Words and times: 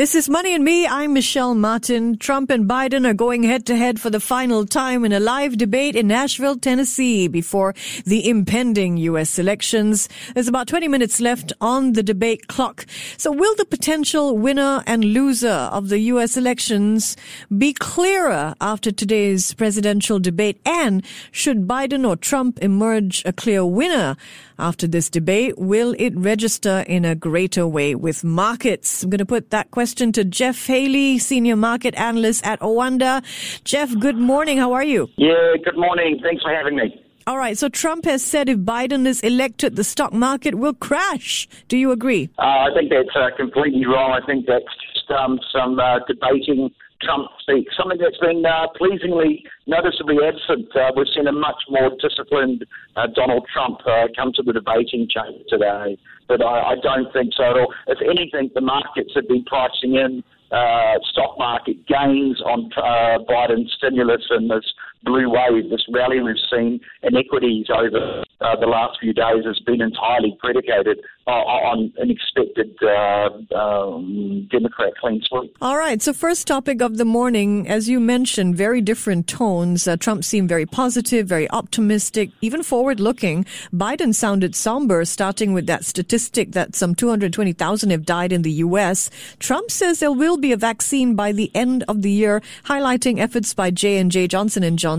This 0.00 0.14
is 0.14 0.30
Money 0.30 0.54
and 0.54 0.64
Me. 0.64 0.86
I'm 0.86 1.12
Michelle 1.12 1.54
Martin. 1.54 2.16
Trump 2.16 2.48
and 2.48 2.66
Biden 2.66 3.06
are 3.06 3.12
going 3.12 3.42
head 3.42 3.66
to 3.66 3.76
head 3.76 4.00
for 4.00 4.08
the 4.08 4.18
final 4.18 4.64
time 4.64 5.04
in 5.04 5.12
a 5.12 5.20
live 5.20 5.58
debate 5.58 5.94
in 5.94 6.06
Nashville, 6.06 6.56
Tennessee 6.56 7.28
before 7.28 7.74
the 8.06 8.26
impending 8.26 8.96
U.S. 8.96 9.38
elections. 9.38 10.08
There's 10.32 10.48
about 10.48 10.68
20 10.68 10.88
minutes 10.88 11.20
left 11.20 11.52
on 11.60 11.92
the 11.92 12.02
debate 12.02 12.48
clock. 12.48 12.86
So 13.18 13.30
will 13.30 13.54
the 13.56 13.66
potential 13.66 14.38
winner 14.38 14.82
and 14.86 15.04
loser 15.04 15.68
of 15.70 15.90
the 15.90 15.98
U.S. 15.98 16.34
elections 16.38 17.14
be 17.58 17.74
clearer 17.74 18.54
after 18.58 18.90
today's 18.90 19.52
presidential 19.52 20.18
debate? 20.18 20.62
And 20.64 21.04
should 21.30 21.68
Biden 21.68 22.08
or 22.08 22.16
Trump 22.16 22.58
emerge 22.62 23.22
a 23.26 23.34
clear 23.34 23.66
winner? 23.66 24.16
After 24.60 24.86
this 24.86 25.08
debate, 25.08 25.56
will 25.56 25.94
it 25.98 26.14
register 26.14 26.84
in 26.86 27.06
a 27.06 27.14
greater 27.14 27.66
way 27.66 27.94
with 27.94 28.22
markets? 28.22 29.02
I'm 29.02 29.08
going 29.08 29.20
to 29.20 29.24
put 29.24 29.48
that 29.50 29.70
question 29.70 30.12
to 30.12 30.22
Jeff 30.22 30.66
Halley, 30.66 31.18
senior 31.18 31.56
market 31.56 31.94
analyst 31.94 32.46
at 32.46 32.60
Oanda. 32.60 33.22
Jeff, 33.64 33.90
good 33.98 34.18
morning. 34.18 34.58
How 34.58 34.74
are 34.74 34.84
you? 34.84 35.08
Yeah, 35.16 35.54
good 35.64 35.78
morning. 35.78 36.20
Thanks 36.22 36.42
for 36.42 36.54
having 36.54 36.76
me. 36.76 37.02
All 37.26 37.38
right. 37.38 37.56
So 37.56 37.70
Trump 37.70 38.04
has 38.04 38.22
said 38.22 38.50
if 38.50 38.58
Biden 38.58 39.06
is 39.06 39.20
elected, 39.22 39.76
the 39.76 39.84
stock 39.84 40.12
market 40.12 40.54
will 40.56 40.74
crash. 40.74 41.48
Do 41.68 41.78
you 41.78 41.90
agree? 41.90 42.28
Uh, 42.38 42.42
I 42.42 42.68
think 42.76 42.90
that's 42.90 43.16
uh, 43.16 43.34
completely 43.38 43.86
wrong. 43.86 44.12
I 44.12 44.26
think 44.26 44.44
that's 44.44 44.64
just 44.92 45.10
um, 45.10 45.40
some 45.54 45.80
uh, 45.80 46.00
debating 46.06 46.70
Trump 47.02 47.28
speak, 47.40 47.66
something 47.76 47.98
that's 47.98 48.18
been 48.18 48.44
uh, 48.44 48.68
pleasingly 48.76 49.44
noticeably 49.66 50.16
absent. 50.20 50.68
Uh, 50.74 50.92
we've 50.96 51.08
seen 51.14 51.26
a 51.26 51.32
much 51.32 51.60
more 51.68 51.90
disciplined 52.00 52.64
uh, 52.96 53.06
Donald 53.14 53.46
Trump 53.52 53.80
uh, 53.86 54.06
come 54.16 54.32
to 54.34 54.42
the 54.42 54.52
debating 54.52 55.08
chamber 55.08 55.42
today, 55.48 55.98
but 56.28 56.44
I, 56.44 56.72
I, 56.72 56.74
don't 56.82 57.12
think 57.12 57.32
so 57.36 57.44
at 57.50 57.56
all. 57.56 57.72
If 57.86 57.98
anything, 58.04 58.50
the 58.54 58.60
markets 58.60 59.12
have 59.14 59.28
been 59.28 59.44
pricing 59.44 59.94
in 59.96 60.22
uh, 60.52 60.98
stock 61.10 61.38
market 61.38 61.86
gains 61.86 62.40
on 62.42 62.70
uh, 62.76 63.22
Biden's 63.24 63.72
stimulus 63.78 64.26
and 64.30 64.50
this 64.50 64.66
blue 65.04 65.28
wave, 65.28 65.70
this 65.70 65.84
rally 65.92 66.20
we've 66.20 66.36
seen 66.50 66.80
in 67.02 67.16
equities 67.16 67.66
over 67.70 68.22
uh, 68.40 68.56
the 68.60 68.66
last 68.66 68.98
few 69.00 69.12
days 69.12 69.44
has 69.44 69.58
been 69.60 69.80
entirely 69.80 70.36
predicated 70.40 70.98
uh, 71.26 71.30
on 71.30 71.92
an 71.98 72.10
expected 72.10 72.76
uh, 72.82 73.56
um, 73.56 74.48
Democrat 74.50 74.92
clean 75.00 75.22
sweep. 75.28 75.56
All 75.60 75.76
right. 75.76 76.00
So, 76.02 76.12
first 76.12 76.46
topic 76.46 76.80
of 76.80 76.96
the 76.96 77.04
morning, 77.04 77.68
as 77.68 77.88
you 77.88 78.00
mentioned, 78.00 78.56
very 78.56 78.80
different 78.80 79.26
tones. 79.26 79.86
Uh, 79.86 79.96
Trump 79.96 80.24
seemed 80.24 80.48
very 80.48 80.66
positive, 80.66 81.26
very 81.26 81.50
optimistic, 81.50 82.30
even 82.40 82.62
forward 82.62 83.00
looking. 83.00 83.44
Biden 83.72 84.14
sounded 84.14 84.54
somber, 84.54 85.04
starting 85.04 85.52
with 85.52 85.66
that 85.66 85.84
statistic 85.84 86.52
that 86.52 86.74
some 86.74 86.94
220,000 86.94 87.90
have 87.90 88.04
died 88.04 88.32
in 88.32 88.42
the 88.42 88.52
U.S. 88.52 89.10
Trump 89.38 89.70
says 89.70 90.00
there 90.00 90.12
will 90.12 90.36
be 90.36 90.52
a 90.52 90.56
vaccine 90.56 91.14
by 91.14 91.32
the 91.32 91.50
end 91.54 91.84
of 91.88 92.02
the 92.02 92.10
year, 92.10 92.42
highlighting 92.64 93.18
efforts 93.18 93.54
by 93.54 93.70
J 93.70 93.98
and 93.98 94.10
J 94.10 94.26
Johnson 94.26 94.62
and 94.62 94.78
Johnson. 94.78 94.89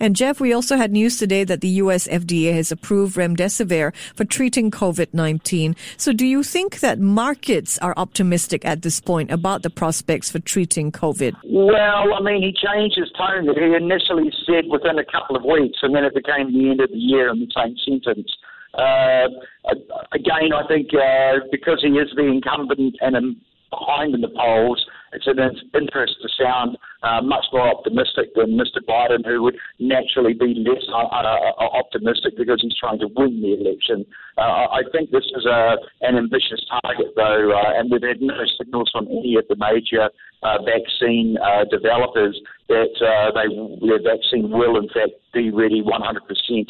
And 0.00 0.16
Jeff, 0.16 0.40
we 0.40 0.52
also 0.52 0.76
had 0.76 0.92
news 0.92 1.18
today 1.18 1.44
that 1.44 1.60
the 1.60 1.68
U.S. 1.84 2.08
FDA 2.08 2.54
has 2.54 2.72
approved 2.72 3.16
remdesivir 3.16 3.94
for 4.14 4.24
treating 4.24 4.70
COVID-19. 4.70 5.76
So, 5.96 6.12
do 6.12 6.26
you 6.26 6.42
think 6.42 6.80
that 6.80 6.98
markets 6.98 7.78
are 7.78 7.94
optimistic 7.96 8.64
at 8.64 8.82
this 8.82 9.00
point 9.00 9.30
about 9.30 9.62
the 9.62 9.70
prospects 9.70 10.30
for 10.30 10.38
treating 10.38 10.92
COVID? 10.92 11.36
Well, 11.44 12.14
I 12.14 12.20
mean, 12.20 12.42
he 12.42 12.52
changed 12.52 12.96
his 12.96 13.10
tone. 13.12 13.46
That 13.46 13.56
he 13.56 13.74
initially 13.74 14.32
said 14.46 14.70
within 14.70 14.98
a 14.98 15.04
couple 15.04 15.36
of 15.36 15.44
weeks, 15.44 15.78
and 15.82 15.94
then 15.94 16.04
it 16.04 16.14
became 16.14 16.52
the 16.52 16.70
end 16.70 16.80
of 16.80 16.90
the 16.90 16.98
year 16.98 17.30
in 17.30 17.40
the 17.40 17.50
same 17.56 17.76
sentence. 17.84 18.30
Uh, 18.74 19.28
again, 20.12 20.52
I 20.54 20.66
think 20.68 20.88
uh, 20.94 21.44
because 21.50 21.80
he 21.82 21.88
is 21.88 22.08
the 22.14 22.24
incumbent 22.24 22.96
and 23.00 23.36
behind 23.70 24.14
in 24.14 24.20
the 24.20 24.28
polls, 24.28 24.84
it's 25.12 25.26
in 25.26 25.38
interest 25.74 26.14
to 26.22 26.28
sound 26.38 26.78
uh, 27.02 27.20
much 27.22 27.44
more 27.52 27.66
optimistic 27.68 28.34
than 28.34 28.58
Mr. 28.58 28.78
Biden, 28.86 29.24
who 29.24 29.42
would 29.42 29.56
naturally 29.78 30.34
be 30.34 30.54
less 30.54 30.84
uh, 30.92 31.02
uh, 31.02 31.50
uh, 31.58 31.70
optimistic 31.74 32.36
because 32.36 32.60
he's 32.62 32.76
trying 32.78 32.98
to 33.00 33.08
win 33.16 33.40
the 33.42 33.58
election. 33.58 34.06
Uh, 34.38 34.70
I 34.70 34.82
think 34.92 35.10
this 35.10 35.24
is 35.34 35.46
a, 35.46 35.76
an 36.02 36.16
ambitious 36.16 36.64
target, 36.82 37.12
though, 37.16 37.52
uh, 37.52 37.78
and 37.78 37.90
we've 37.90 38.02
had 38.02 38.20
no 38.20 38.38
signals 38.58 38.90
from 38.92 39.06
any 39.08 39.36
of 39.36 39.44
the 39.48 39.56
major 39.56 40.10
vaccine 40.64 41.36
developers 41.70 42.40
that 42.68 42.94
they, 43.34 43.86
their 43.86 44.02
vaccine 44.02 44.50
will, 44.50 44.76
in 44.76 44.88
fact, 44.88 45.18
be 45.34 45.50
ready 45.50 45.82
100% 45.82 46.66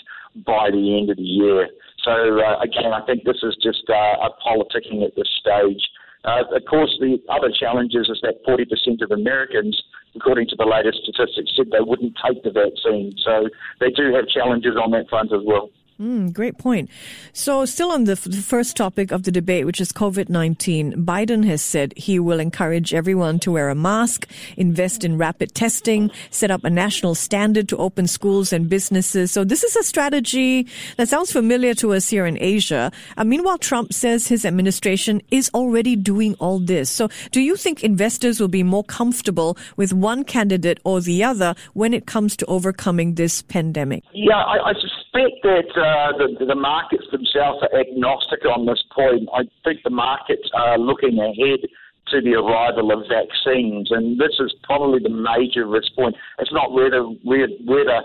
by 0.47 0.71
the 0.71 0.99
end 0.99 1.11
of 1.11 1.17
the 1.17 1.23
year. 1.23 1.69
So, 2.03 2.41
again, 2.63 2.93
I 2.95 3.05
think 3.05 3.25
this 3.25 3.43
is 3.43 3.57
just 3.63 3.89
a 3.91 4.31
politicking 4.43 5.05
at 5.05 5.15
this 5.15 5.29
stage. 5.39 5.83
Uh, 6.25 6.43
of 6.55 6.65
course, 6.69 6.95
the 7.01 7.19
other 7.31 7.51
challenge 7.51 7.93
is, 7.95 8.09
is 8.09 8.21
that 8.23 8.45
40% 8.47 9.03
of 9.03 9.11
Americans, 9.11 9.81
according 10.15 10.49
to 10.49 10.57
the 10.57 10.67
latest 10.67 11.01
statistics, 11.03 11.53
said 11.57 11.67
they 11.73 11.81
wouldn't 11.81 12.15
take 12.25 12.43
the 12.43 12.51
vaccine. 12.51 13.15
So 13.25 13.49
they 13.81 13.91
do 13.91 14.13
have 14.15 14.29
challenges 14.29 14.77
on 14.77 14.91
that 14.91 15.09
front 15.09 15.33
as 15.33 15.41
well. 15.45 15.71
Mm, 16.01 16.33
great 16.33 16.57
point. 16.57 16.89
So, 17.35 17.67
still 17.67 17.93
on 17.93 18.05
the, 18.05 18.13
f- 18.13 18.25
the 18.25 18.39
first 18.39 18.75
topic 18.75 19.11
of 19.11 19.25
the 19.25 19.31
debate, 19.31 19.67
which 19.67 19.83
is 19.83 19.93
COVID 19.93 20.31
19, 20.31 21.05
Biden 21.05 21.45
has 21.45 21.61
said 21.61 21.93
he 21.95 22.19
will 22.19 22.41
encourage 22.41 22.95
everyone 22.95 23.39
to 23.41 23.53
wear 23.53 23.69
a 23.69 23.75
mask, 23.75 24.27
invest 24.57 25.05
in 25.05 25.19
rapid 25.19 25.55
testing, 25.55 26.11
set 26.31 26.51
up 26.51 26.65
a 26.65 26.71
national 26.71 27.15
standard 27.15 27.69
to 27.69 27.77
open 27.77 28.07
schools 28.07 28.51
and 28.51 28.67
businesses. 28.71 29.31
So, 29.31 29.45
this 29.45 29.63
is 29.63 29.77
a 29.77 29.83
strategy 29.83 30.67
that 30.97 31.11
sounds 31.11 31.33
familiar 31.33 31.75
to 31.75 31.93
us 31.93 32.09
here 32.09 32.25
in 32.25 32.39
Asia. 32.41 32.91
Uh, 33.19 33.25
meanwhile, 33.25 33.59
Trump 33.59 33.93
says 33.93 34.27
his 34.27 34.47
administration 34.47 35.21
is 35.31 35.51
already 35.53 35.97
doing 35.97 36.35
all 36.41 36.61
this. 36.61 36.89
So, 36.89 37.11
do 37.31 37.43
you 37.43 37.57
think 37.57 37.85
investors 37.85 38.41
will 38.41 38.49
be 38.49 38.63
more 38.63 38.85
comfortable 38.85 39.59
with 39.77 39.93
one 39.93 40.25
candidate 40.25 40.81
or 40.83 41.03
the 41.03 41.23
other 41.25 41.55
when 41.75 41.93
it 41.93 42.07
comes 42.07 42.39
to 42.39 42.47
overcoming 42.47 43.17
this 43.17 43.43
pandemic? 43.43 44.03
Yeah, 44.15 44.39
I, 44.39 44.71
I 44.71 44.73
suspect 45.13 45.43
that. 45.43 45.71
Uh, 45.77 46.19
the, 46.19 46.45
the 46.47 46.55
markets 46.55 47.05
themselves 47.11 47.63
are 47.63 47.81
agnostic 47.81 48.45
on 48.45 48.67
this 48.67 48.83
point. 48.95 49.29
I 49.35 49.43
think 49.65 49.81
the 49.85 49.91
markets 49.91 50.49
are 50.55 50.79
looking 50.79 51.19
ahead 51.19 51.61
to 52.11 52.21
the 52.21 52.35
arrival 52.35 52.93
of 52.93 53.07
vaccines, 53.09 53.91
and 53.91 54.19
this 54.19 54.35
is 54.39 54.55
probably 54.63 55.01
the 55.01 55.11
major 55.11 55.67
risk 55.67 55.95
point. 55.95 56.15
It's 56.39 56.53
not 56.53 56.73
whether 56.73 57.03
whether 57.03 58.03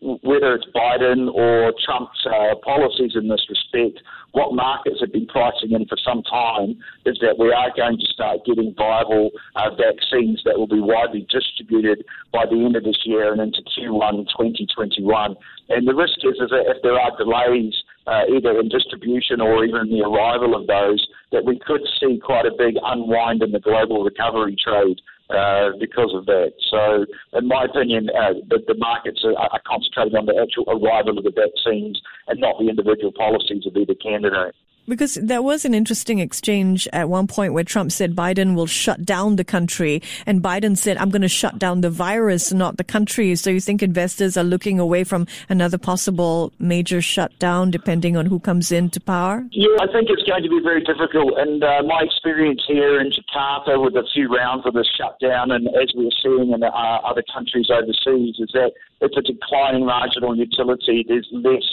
whether 0.00 0.54
it's 0.54 0.66
Biden 0.74 1.32
or 1.32 1.72
Trump's 1.84 2.26
uh, 2.26 2.54
policies 2.64 3.12
in 3.14 3.28
this 3.28 3.44
respect. 3.48 4.02
What 4.32 4.54
markets 4.54 5.00
have 5.00 5.12
been 5.12 5.26
pricing 5.26 5.72
in 5.72 5.86
for 5.86 5.96
some 6.04 6.22
time 6.24 6.76
is 7.06 7.16
that 7.22 7.38
we 7.38 7.52
are 7.52 7.72
going 7.74 7.98
to 7.98 8.06
start 8.12 8.44
getting 8.44 8.74
viable 8.76 9.30
uh, 9.54 9.70
vaccines 9.70 10.42
that 10.44 10.58
will 10.58 10.68
be 10.68 10.80
widely 10.80 11.26
distributed 11.30 12.04
by 12.32 12.44
the 12.44 12.56
end 12.56 12.76
of 12.76 12.84
this 12.84 13.00
year 13.04 13.32
and 13.32 13.40
into 13.40 13.62
Q1 13.62 14.28
2021. 14.36 15.36
And 15.70 15.88
the 15.88 15.94
risk 15.94 16.18
is, 16.22 16.36
is 16.36 16.50
that 16.50 16.68
if 16.68 16.82
there 16.82 17.00
are 17.00 17.16
delays 17.16 17.74
uh, 18.06 18.22
either 18.34 18.58
in 18.58 18.68
distribution 18.68 19.40
or 19.40 19.64
even 19.64 19.90
the 19.90 20.04
arrival 20.04 20.54
of 20.54 20.66
those, 20.66 21.06
that 21.32 21.44
we 21.44 21.58
could 21.58 21.82
see 22.00 22.20
quite 22.22 22.46
a 22.46 22.54
big 22.56 22.74
unwind 22.82 23.42
in 23.42 23.52
the 23.52 23.60
global 23.60 24.04
recovery 24.04 24.56
trade 24.62 25.00
uh, 25.30 25.70
because 25.80 26.14
of 26.14 26.26
that. 26.26 26.52
So, 26.70 27.04
in 27.38 27.48
my 27.48 27.64
opinion, 27.64 28.08
uh, 28.10 28.34
the, 28.48 28.62
the, 28.66 28.76
markets 28.78 29.24
are, 29.24 29.34
are 29.34 29.60
concentrated 29.66 30.14
on 30.14 30.26
the 30.26 30.38
actual 30.40 30.70
arrival 30.70 31.18
of 31.18 31.24
the 31.24 31.34
vaccines 31.34 32.00
and 32.28 32.38
not 32.38 32.58
the 32.58 32.68
individual 32.68 33.12
policies 33.12 33.66
of 33.66 33.76
either 33.76 33.94
candidate. 33.94 34.54
Because 34.88 35.14
there 35.14 35.42
was 35.42 35.64
an 35.64 35.74
interesting 35.74 36.18
exchange 36.20 36.88
at 36.92 37.08
one 37.08 37.26
point 37.26 37.52
where 37.52 37.64
Trump 37.64 37.92
said 37.92 38.14
Biden 38.14 38.54
will 38.54 38.66
shut 38.66 39.04
down 39.04 39.36
the 39.36 39.44
country, 39.44 40.02
and 40.26 40.42
Biden 40.42 40.76
said, 40.76 40.96
I'm 40.98 41.10
going 41.10 41.22
to 41.22 41.28
shut 41.28 41.58
down 41.58 41.80
the 41.80 41.90
virus, 41.90 42.52
not 42.52 42.76
the 42.76 42.84
country. 42.84 43.34
So 43.36 43.50
you 43.50 43.60
think 43.60 43.82
investors 43.82 44.36
are 44.36 44.44
looking 44.44 44.78
away 44.78 45.04
from 45.04 45.26
another 45.48 45.78
possible 45.78 46.52
major 46.58 47.00
shutdown 47.02 47.70
depending 47.70 48.16
on 48.16 48.26
who 48.26 48.38
comes 48.38 48.72
into 48.72 49.00
power? 49.00 49.44
Yeah, 49.50 49.76
I 49.80 49.86
think 49.92 50.08
it's 50.10 50.22
going 50.22 50.42
to 50.42 50.48
be 50.48 50.60
very 50.62 50.82
difficult. 50.82 51.38
And 51.38 51.62
uh, 51.62 51.82
my 51.84 52.02
experience 52.02 52.62
here 52.66 53.00
in 53.00 53.10
Jakarta 53.10 53.82
with 53.82 53.94
a 53.96 54.06
few 54.12 54.28
rounds 54.34 54.66
of 54.66 54.74
the 54.74 54.84
shutdown, 54.96 55.50
and 55.50 55.68
as 55.68 55.92
we're 55.94 56.10
seeing 56.22 56.52
in 56.52 56.62
uh, 56.62 56.68
other 56.68 57.22
countries 57.32 57.68
overseas, 57.70 58.36
is 58.38 58.50
that 58.54 58.72
it's 59.00 59.16
a 59.16 59.22
declining 59.22 59.86
marginal 59.86 60.36
utility. 60.36 61.04
There's 61.06 61.28
less 61.32 61.64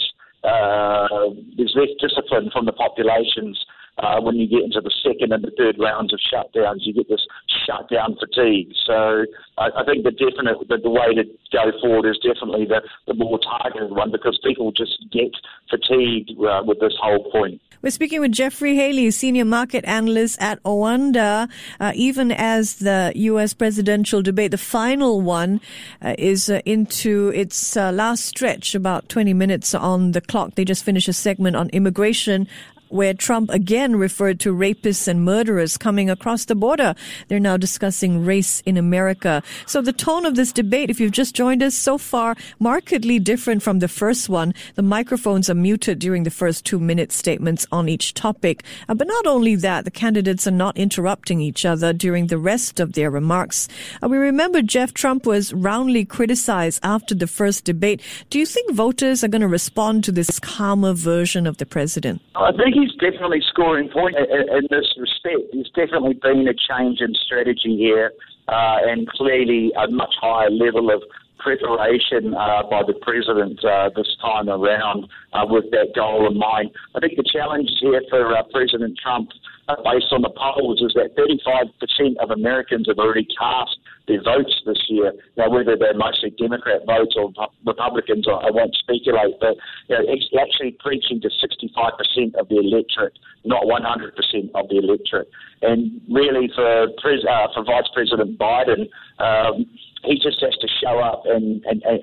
uh, 0.44 1.30
there's 1.56 1.74
less 1.74 1.88
discipline 2.00 2.50
from 2.52 2.66
the 2.66 2.72
populations 2.72 3.58
uh, 3.98 4.20
when 4.20 4.36
you 4.36 4.48
get 4.48 4.62
into 4.64 4.80
the 4.80 4.92
second 5.02 5.32
and 5.32 5.44
the 5.44 5.52
third 5.56 5.76
rounds 5.78 6.12
of 6.12 6.20
shutdowns, 6.20 6.78
you 6.80 6.92
get 6.92 7.08
this 7.08 7.24
shutdown 7.66 8.16
fatigue. 8.18 8.72
So 8.86 9.24
I, 9.58 9.70
I 9.76 9.84
think 9.84 10.04
the 10.04 10.10
definite 10.10 10.56
the, 10.68 10.78
the 10.78 10.90
way 10.90 11.14
to 11.14 11.24
go 11.52 11.72
forward 11.80 12.08
is 12.08 12.18
definitely 12.18 12.66
the, 12.66 12.82
the 13.06 13.14
more 13.14 13.38
targeted 13.38 13.90
one 13.90 14.10
because 14.10 14.38
people 14.44 14.72
just 14.72 15.04
get 15.12 15.32
fatigued 15.70 16.32
uh, 16.38 16.62
with 16.64 16.80
this 16.80 16.94
whole 17.00 17.30
point. 17.30 17.60
We're 17.84 17.90
speaking 17.90 18.22
with 18.22 18.32
Jeffrey 18.32 18.76
Halley, 18.76 19.10
senior 19.10 19.44
market 19.44 19.84
analyst 19.84 20.40
at 20.40 20.62
Oanda. 20.62 21.50
Uh, 21.78 21.92
even 21.94 22.32
as 22.32 22.76
the 22.76 23.12
U.S. 23.14 23.52
presidential 23.52 24.22
debate, 24.22 24.52
the 24.52 24.56
final 24.56 25.20
one, 25.20 25.60
uh, 26.00 26.14
is 26.16 26.48
uh, 26.48 26.62
into 26.64 27.30
its 27.34 27.76
uh, 27.76 27.92
last 27.92 28.24
stretch, 28.24 28.74
about 28.74 29.10
20 29.10 29.34
minutes 29.34 29.74
on 29.74 30.12
the 30.12 30.22
clock. 30.22 30.54
They 30.54 30.64
just 30.64 30.82
finished 30.82 31.08
a 31.08 31.12
segment 31.12 31.56
on 31.56 31.68
immigration 31.74 32.48
where 32.94 33.12
Trump 33.12 33.50
again 33.50 33.96
referred 33.96 34.38
to 34.38 34.54
rapists 34.54 35.08
and 35.08 35.24
murderers 35.24 35.76
coming 35.76 36.08
across 36.08 36.44
the 36.44 36.54
border. 36.54 36.94
They're 37.26 37.40
now 37.40 37.56
discussing 37.56 38.24
race 38.24 38.60
in 38.60 38.76
America. 38.76 39.42
So 39.66 39.82
the 39.82 39.92
tone 39.92 40.24
of 40.24 40.36
this 40.36 40.52
debate, 40.52 40.90
if 40.90 41.00
you've 41.00 41.10
just 41.10 41.34
joined 41.34 41.60
us 41.60 41.74
so 41.74 41.98
far, 41.98 42.36
markedly 42.60 43.18
different 43.18 43.64
from 43.64 43.80
the 43.80 43.88
first 43.88 44.28
one. 44.28 44.54
The 44.76 44.82
microphones 44.82 45.50
are 45.50 45.54
muted 45.54 45.98
during 45.98 46.22
the 46.22 46.30
first 46.30 46.64
two 46.64 46.78
minute 46.78 47.10
statements 47.10 47.66
on 47.72 47.88
each 47.88 48.14
topic. 48.14 48.62
Uh, 48.88 48.94
but 48.94 49.08
not 49.08 49.26
only 49.26 49.56
that, 49.56 49.84
the 49.84 49.90
candidates 49.90 50.46
are 50.46 50.52
not 50.52 50.76
interrupting 50.76 51.40
each 51.40 51.64
other 51.64 51.92
during 51.92 52.28
the 52.28 52.38
rest 52.38 52.78
of 52.78 52.92
their 52.92 53.10
remarks. 53.10 53.66
Uh, 54.00 54.08
we 54.08 54.18
remember 54.18 54.62
Jeff 54.62 54.94
Trump 54.94 55.26
was 55.26 55.52
roundly 55.52 56.04
criticized 56.04 56.78
after 56.84 57.12
the 57.12 57.26
first 57.26 57.64
debate. 57.64 58.00
Do 58.30 58.38
you 58.38 58.46
think 58.46 58.70
voters 58.72 59.24
are 59.24 59.28
going 59.28 59.42
to 59.42 59.48
respond 59.48 60.04
to 60.04 60.12
this 60.12 60.38
calmer 60.38 60.92
version 60.92 61.48
of 61.48 61.56
the 61.56 61.66
president? 61.66 62.22
I 62.36 62.52
think 62.52 62.83
he's 62.84 62.94
definitely 63.00 63.40
scoring 63.48 63.88
points 63.88 64.18
in, 64.18 64.66
this 64.70 64.86
respect. 64.98 65.52
There's 65.52 65.70
definitely 65.74 66.14
been 66.14 66.46
a 66.48 66.54
change 66.54 67.00
in 67.00 67.14
strategy 67.14 67.76
here, 67.76 68.12
uh, 68.48 68.78
and 68.84 69.08
clearly 69.08 69.72
a 69.76 69.90
much 69.90 70.14
higher 70.20 70.50
level 70.50 70.90
of 70.90 71.02
preparation 71.38 72.34
uh, 72.34 72.62
by 72.70 72.82
the 72.86 72.94
president 73.02 73.62
uh, 73.64 73.90
this 73.94 74.08
time 74.20 74.48
around 74.48 75.06
uh, 75.32 75.44
with 75.46 75.64
that 75.70 75.92
goal 75.94 76.26
in 76.30 76.38
mind. 76.38 76.70
I 76.94 77.00
think 77.00 77.16
the 77.16 77.24
challenge 77.24 77.68
here 77.80 78.02
for 78.08 78.36
uh, 78.36 78.42
President 78.52 78.98
Trump, 79.02 79.28
uh, 79.68 79.76
based 79.84 80.12
on 80.12 80.22
the 80.22 80.30
polls, 80.30 80.80
is 80.80 80.94
that 80.94 81.16
35% 81.16 82.16
of 82.22 82.30
Americans 82.30 82.86
have 82.88 82.98
already 82.98 83.26
cast 83.38 83.76
their 84.06 84.22
votes 84.22 84.62
this 84.66 84.84
year. 84.88 85.12
Now, 85.36 85.50
whether 85.50 85.76
they're 85.76 85.94
mostly 85.94 86.30
Democrat 86.30 86.82
votes 86.86 87.14
or 87.16 87.32
Republicans, 87.64 88.26
I 88.28 88.50
won't 88.50 88.74
speculate, 88.76 89.40
but 89.40 89.56
you 89.88 89.96
know, 89.96 90.04
it's 90.06 90.28
actually 90.38 90.76
preaching 90.78 91.20
to 91.22 91.28
65% 91.28 92.34
of 92.34 92.48
the 92.48 92.58
electorate, 92.58 93.18
not 93.44 93.64
100% 93.64 94.50
of 94.54 94.68
the 94.68 94.78
electorate. 94.78 95.28
And 95.62 96.00
really, 96.10 96.50
for, 96.54 96.88
pres- 97.00 97.24
uh, 97.24 97.48
for 97.54 97.64
Vice 97.64 97.88
President 97.94 98.38
Biden, 98.38 98.88
um, 99.18 99.66
he 100.04 100.16
just 100.16 100.40
has 100.40 100.54
to 100.60 100.68
show 100.82 100.98
up 100.98 101.22
and, 101.24 101.64
and, 101.64 101.82
and, 101.82 102.00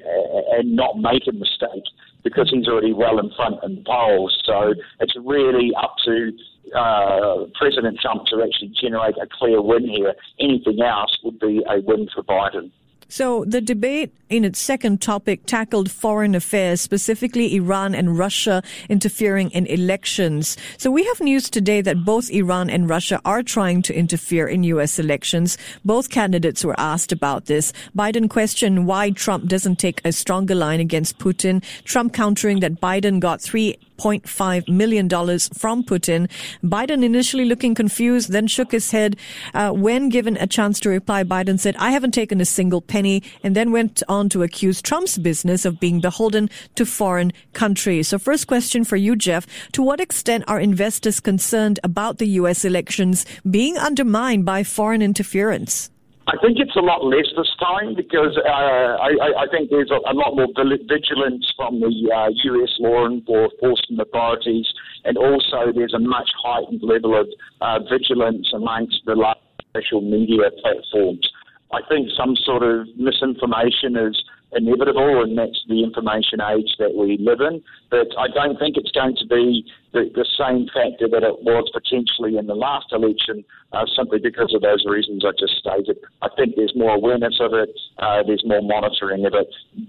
and 0.58 0.76
not 0.76 0.98
make 0.98 1.28
a 1.28 1.34
mistake 1.34 1.86
because 2.24 2.50
he's 2.52 2.68
already 2.68 2.94
well 2.94 3.20
in 3.20 3.32
front 3.36 3.64
in 3.64 3.76
the 3.76 3.82
polls. 3.82 4.42
So 4.46 4.74
it's 5.00 5.16
really 5.24 5.72
up 5.82 5.96
to 6.06 6.32
uh, 6.76 7.46
President 7.56 8.00
Trump 8.00 8.26
to 8.28 8.42
actually 8.44 8.74
generate 8.80 9.16
a 9.18 9.28
clear 9.32 9.62
win 9.62 9.88
here. 9.88 10.14
Anything 10.40 10.82
else 10.82 11.18
would 11.24 11.40
be 11.40 11.64
a 11.70 11.82
win 11.82 12.08
for 12.14 12.24
Biden. 12.24 12.72
So 13.12 13.44
the 13.44 13.60
debate 13.60 14.14
in 14.30 14.46
its 14.46 14.58
second 14.58 15.02
topic 15.02 15.46
tackled 15.46 15.92
foreign 15.92 16.34
affairs, 16.34 16.80
specifically 16.80 17.54
Iran 17.58 17.94
and 17.94 18.18
Russia 18.18 18.64
interfering 18.88 19.50
in 19.52 19.66
elections. 19.66 20.56
So 20.78 20.90
we 20.90 21.04
have 21.04 21.20
news 21.20 21.50
today 21.50 21.82
that 21.82 22.06
both 22.06 22.32
Iran 22.32 22.70
and 22.70 22.88
Russia 22.88 23.20
are 23.26 23.44
trying 23.44 23.82
to 23.82 23.94
interfere 23.94 24.48
in 24.48 24.64
U.S. 24.64 24.98
elections. 24.98 25.58
Both 25.84 26.10
candidates 26.10 26.64
were 26.64 26.80
asked 26.80 27.12
about 27.12 27.48
this. 27.48 27.74
Biden 27.94 28.30
questioned 28.30 28.88
why 28.88 29.10
Trump 29.10 29.50
doesn't 29.50 29.76
take 29.76 30.00
a 30.06 30.14
stronger 30.14 30.56
line 30.56 30.80
against 30.80 31.20
Putin. 31.20 31.62
Trump 31.84 32.14
countering 32.14 32.62
that 32.62 32.80
Biden 32.80 33.20
got 33.20 33.42
three 33.42 33.78
$1.5 34.02 34.68
million 34.68 35.08
from 35.10 35.84
Putin. 35.84 36.30
Biden 36.64 37.04
initially 37.04 37.46
looking 37.46 37.76
confused, 37.76 38.32
then 38.32 38.48
shook 38.48 38.72
his 38.72 38.92
head. 38.92 39.16
Uh, 39.54 39.72
when 39.72 40.10
given 40.10 40.38
a 40.38 40.48
chance 40.48 40.80
to 40.80 40.90
reply, 40.90 41.24
Biden 41.24 41.60
said, 41.60 41.76
I 41.78 41.92
haven't 41.92 42.14
taken 42.14 42.42
a 42.42 42.46
single 42.46 42.82
penny, 42.82 43.22
and 43.44 43.56
then 43.56 43.72
went 43.72 44.02
on 44.10 44.30
to 44.30 44.42
accuse 44.42 44.82
Trump's 44.82 45.18
business 45.18 45.66
of 45.66 45.80
being 45.80 46.00
beholden 46.02 46.50
to 46.76 46.86
foreign 46.86 47.32
countries. 47.54 48.08
So 48.08 48.18
first 48.18 48.48
question 48.48 48.84
for 48.84 48.96
you, 48.96 49.16
Jeff. 49.16 49.46
To 49.74 49.84
what 49.84 50.00
extent 50.00 50.46
are 50.48 50.60
investors 50.60 51.20
concerned 51.20 51.80
about 51.84 52.18
the 52.18 52.28
U.S. 52.42 52.66
elections 52.66 53.26
being 53.50 53.78
undermined 53.78 54.46
by 54.46 54.64
foreign 54.64 55.02
interference? 55.02 55.91
I 56.32 56.38
think 56.40 56.60
it's 56.60 56.78
a 56.78 56.80
lot 56.80 57.04
less 57.04 57.28
this 57.36 57.52
time 57.60 57.94
because 57.94 58.40
uh, 58.40 58.48
I, 58.48 59.44
I, 59.44 59.46
think 59.52 59.70
there's 59.70 59.92
a, 59.92 60.00
a, 60.10 60.16
lot 60.16 60.34
more 60.34 60.48
vigilance 60.56 61.52
from 61.58 61.82
the 61.82 61.92
uh, 62.08 62.30
US 62.32 62.72
law 62.80 63.06
enforcement 63.06 64.00
authorities, 64.00 64.66
and 65.04 65.18
also 65.18 65.76
there's 65.76 65.94
a 65.94 66.00
much 66.00 66.32
heightened 66.42 66.84
level 66.84 67.20
of 67.20 67.28
uh, 67.60 67.80
vigilance 67.84 68.48
amongst 68.54 69.02
the 69.06 69.36
social 69.76 70.00
media 70.00 70.48
platforms. 70.64 71.28
I 71.74 71.80
think 71.90 72.08
some 72.16 72.38
sort 72.38 72.64
of 72.64 72.88
misinformation 72.96 73.98
is 73.98 74.16
inevitable, 74.54 75.24
and 75.24 75.38
that's 75.38 75.64
the 75.68 75.84
information 75.84 76.42
age 76.42 76.76
that 76.80 76.96
we 76.96 77.18
live 77.20 77.40
in. 77.42 77.62
But 77.90 78.08
I 78.18 78.28
don't 78.28 78.58
think 78.60 78.78
it's 78.78 78.92
going 78.92 79.16
to 79.18 79.26
be 79.26 79.66
the, 79.94 80.12
the 80.14 80.26
same 80.38 80.68
factor 80.74 81.08
that 81.08 81.24
it 81.24 81.44
was 81.44 81.70
potentially 81.74 82.38
in 82.38 82.48
the 82.48 82.56
last 82.56 82.92
election, 82.92 83.44
uh, 83.72 83.86
simply 83.96 84.20
because 84.20 84.54
of 84.54 84.62
those 84.62 84.86
reasons 84.86 85.24
I 85.26 85.32
just 85.40 85.56
stated. 85.60 85.98
I 86.22 86.30
think 86.36 86.56
there's 86.56 86.74
more 86.76 86.96
awareness 86.96 87.40
of 87.40 87.54
it, 87.54 87.70
uh, 88.00 88.24
there's 88.26 88.44
more 88.46 88.62
monitoring 88.62 89.26
of 89.26 89.34
it 89.34 89.48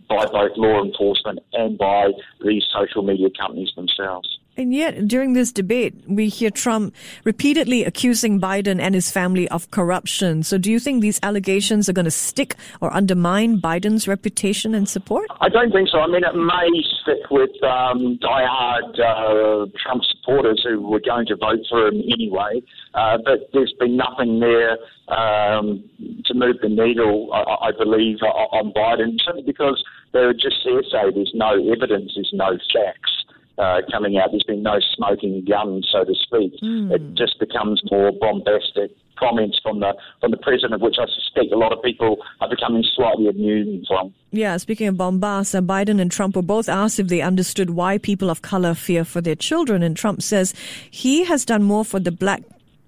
by 0.08 0.26
both 0.26 0.52
law 0.56 0.82
enforcement 0.82 1.40
and 1.52 1.78
by 1.78 2.10
these 2.44 2.64
social 2.72 3.02
media 3.02 3.28
companies 3.38 3.72
themselves. 3.76 4.38
And 4.54 4.74
yet, 4.74 5.08
during 5.08 5.32
this 5.32 5.50
debate, 5.50 5.94
we 6.06 6.28
hear 6.28 6.50
Trump 6.50 6.94
repeatedly 7.24 7.84
accusing 7.84 8.38
Biden 8.38 8.80
and 8.80 8.94
his 8.94 9.10
family 9.10 9.48
of 9.48 9.70
corruption. 9.70 10.42
So, 10.42 10.58
do 10.58 10.70
you 10.70 10.78
think 10.78 11.00
these 11.00 11.18
allegations 11.22 11.88
are 11.88 11.94
going 11.94 12.04
to 12.04 12.10
stick 12.10 12.56
or 12.82 12.92
undermine 12.92 13.62
Biden's 13.62 14.06
reputation 14.06 14.74
and 14.74 14.86
support? 14.86 15.30
I 15.40 15.48
don't 15.48 15.72
think 15.72 15.88
so. 15.88 16.00
I 16.00 16.06
mean, 16.06 16.22
it 16.22 16.34
may 16.34 16.68
stick 17.00 17.30
with 17.30 17.50
um, 17.62 18.18
diehard 18.22 19.00
uh, 19.00 19.66
Trump 19.82 20.02
supporters 20.04 20.62
who 20.68 20.82
were 20.82 21.00
going 21.00 21.24
to 21.26 21.36
vote 21.36 21.60
for 21.70 21.88
him 21.88 22.02
anyway. 22.12 22.62
Uh, 22.92 23.16
but 23.24 23.48
there's 23.54 23.74
been 23.80 23.96
nothing 23.96 24.40
there 24.40 24.76
um, 25.08 25.82
to 26.26 26.34
move 26.34 26.56
the 26.60 26.68
needle, 26.68 27.32
I, 27.32 27.68
I 27.68 27.72
believe, 27.72 28.18
on 28.20 28.70
Biden, 28.74 29.16
simply 29.24 29.44
because 29.44 29.82
they're 30.12 30.34
just 30.34 30.56
hearsay. 30.62 31.10
There's 31.14 31.32
no 31.34 31.52
evidence, 31.72 32.12
there's 32.14 32.32
no 32.34 32.58
facts 32.74 33.11
uh, 33.58 33.80
coming 33.90 34.18
out. 34.18 34.30
There's 34.30 34.42
been 34.44 34.62
no 34.62 34.78
smoking 34.94 35.44
gun, 35.48 35.82
so 35.90 36.04
to 36.04 36.14
speak. 36.14 36.54
Mm. 36.62 36.92
It 36.92 37.14
just 37.14 37.38
becomes 37.38 37.82
more 37.90 38.12
bombastic 38.12 38.90
comments 39.18 39.60
from 39.62 39.80
the 39.80 39.94
from 40.20 40.30
the 40.30 40.36
president, 40.36 40.74
of 40.74 40.80
which 40.80 40.96
I 40.98 41.06
suspect 41.06 41.52
a 41.52 41.58
lot 41.58 41.72
of 41.72 41.82
people 41.82 42.16
are 42.40 42.48
becoming 42.48 42.84
slightly 42.94 43.26
immune 43.26 43.84
from. 43.86 44.12
Yeah, 44.30 44.56
speaking 44.56 44.88
of 44.88 44.96
bombast, 44.96 45.54
Biden 45.66 46.00
and 46.00 46.10
Trump 46.10 46.36
were 46.36 46.42
both 46.42 46.68
asked 46.68 46.98
if 46.98 47.08
they 47.08 47.20
understood 47.20 47.70
why 47.70 47.98
people 47.98 48.30
of 48.30 48.42
color 48.42 48.74
fear 48.74 49.04
for 49.04 49.20
their 49.20 49.36
children, 49.36 49.82
and 49.82 49.96
Trump 49.96 50.22
says 50.22 50.54
he 50.90 51.24
has 51.24 51.44
done 51.44 51.62
more 51.62 51.84
for 51.84 52.00
the 52.00 52.12
black 52.12 52.42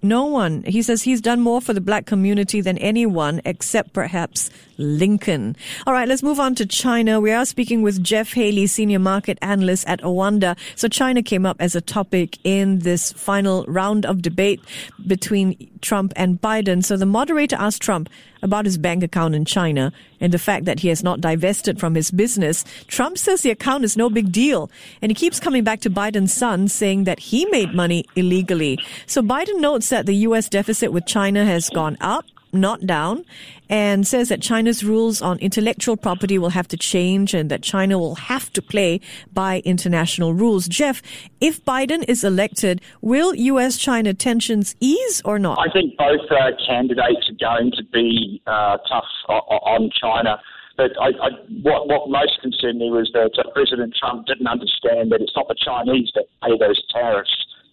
no 0.04 0.26
one. 0.26 0.62
He 0.64 0.82
says 0.82 1.02
he's 1.02 1.20
done 1.20 1.40
more 1.40 1.60
for 1.60 1.72
the 1.72 1.80
black 1.80 2.06
community 2.06 2.60
than 2.60 2.78
anyone 2.78 3.40
except 3.44 3.92
perhaps 3.92 4.50
Lincoln. 4.76 5.56
All 5.86 5.94
right, 5.94 6.06
let's 6.06 6.22
move 6.22 6.38
on 6.38 6.54
to 6.56 6.66
China. 6.66 7.20
We 7.20 7.32
are 7.32 7.46
speaking 7.46 7.82
with 7.82 8.02
Jeff 8.02 8.32
Halley, 8.32 8.66
senior 8.66 8.98
market 8.98 9.38
analyst 9.40 9.86
at 9.88 10.00
Oanda. 10.02 10.56
So 10.76 10.88
China 10.88 11.22
came 11.22 11.46
up 11.46 11.56
as 11.58 11.74
a 11.74 11.80
topic 11.80 12.38
in 12.44 12.80
this 12.80 13.12
final 13.12 13.64
round 13.66 14.04
of 14.04 14.20
debate 14.22 14.60
between 15.06 15.56
Trump 15.84 16.12
and 16.16 16.40
Biden. 16.40 16.84
So 16.84 16.96
the 16.96 17.06
moderator 17.06 17.56
asked 17.56 17.82
Trump 17.82 18.08
about 18.42 18.64
his 18.64 18.76
bank 18.76 19.04
account 19.04 19.34
in 19.34 19.44
China 19.44 19.92
and 20.20 20.32
the 20.32 20.38
fact 20.38 20.64
that 20.64 20.80
he 20.80 20.88
has 20.88 21.04
not 21.04 21.20
divested 21.20 21.78
from 21.78 21.94
his 21.94 22.10
business. 22.10 22.64
Trump 22.88 23.18
says 23.18 23.42
the 23.42 23.50
account 23.50 23.84
is 23.84 23.96
no 23.96 24.10
big 24.10 24.32
deal. 24.32 24.70
And 25.00 25.10
he 25.10 25.14
keeps 25.14 25.38
coming 25.38 25.62
back 25.62 25.80
to 25.80 25.90
Biden's 25.90 26.32
son 26.32 26.66
saying 26.68 27.04
that 27.04 27.20
he 27.20 27.46
made 27.46 27.72
money 27.74 28.04
illegally. 28.16 28.78
So 29.06 29.22
Biden 29.22 29.60
notes 29.60 29.90
that 29.90 30.06
the 30.06 30.16
U.S. 30.28 30.48
deficit 30.48 30.92
with 30.92 31.06
China 31.06 31.44
has 31.44 31.68
gone 31.70 31.96
up 32.00 32.24
not 32.54 32.86
down, 32.86 33.24
and 33.68 34.06
says 34.06 34.28
that 34.28 34.40
China's 34.40 34.84
rules 34.84 35.20
on 35.20 35.38
intellectual 35.38 35.96
property 35.96 36.38
will 36.38 36.50
have 36.50 36.68
to 36.68 36.76
change 36.76 37.34
and 37.34 37.50
that 37.50 37.62
China 37.62 37.98
will 37.98 38.14
have 38.14 38.52
to 38.52 38.62
play 38.62 39.00
by 39.32 39.60
international 39.64 40.32
rules. 40.34 40.68
Jeff, 40.68 41.02
if 41.40 41.64
Biden 41.64 42.04
is 42.08 42.24
elected, 42.24 42.80
will 43.00 43.34
U.S. 43.34 43.76
China 43.76 44.14
tensions 44.14 44.74
ease 44.80 45.22
or 45.24 45.38
not? 45.38 45.58
I 45.58 45.72
think 45.72 45.96
both 45.96 46.20
uh, 46.30 46.50
candidates 46.66 47.28
are 47.28 47.38
going 47.40 47.72
to 47.72 47.84
be 47.92 48.42
uh, 48.46 48.78
tough 48.88 49.04
on 49.28 49.90
China. 50.00 50.40
But 50.76 50.90
I, 51.00 51.10
I, 51.22 51.30
what, 51.62 51.86
what 51.86 52.10
most 52.10 52.40
concerned 52.42 52.78
me 52.78 52.90
was 52.90 53.08
that 53.14 53.38
uh, 53.38 53.48
President 53.52 53.94
Trump 53.98 54.26
didn't 54.26 54.48
understand 54.48 55.12
that 55.12 55.20
it's 55.20 55.32
not 55.36 55.46
the 55.46 55.54
Chinese 55.54 56.10
that 56.16 56.24
pay 56.42 56.58
those 56.58 56.82
tariffs 56.92 57.30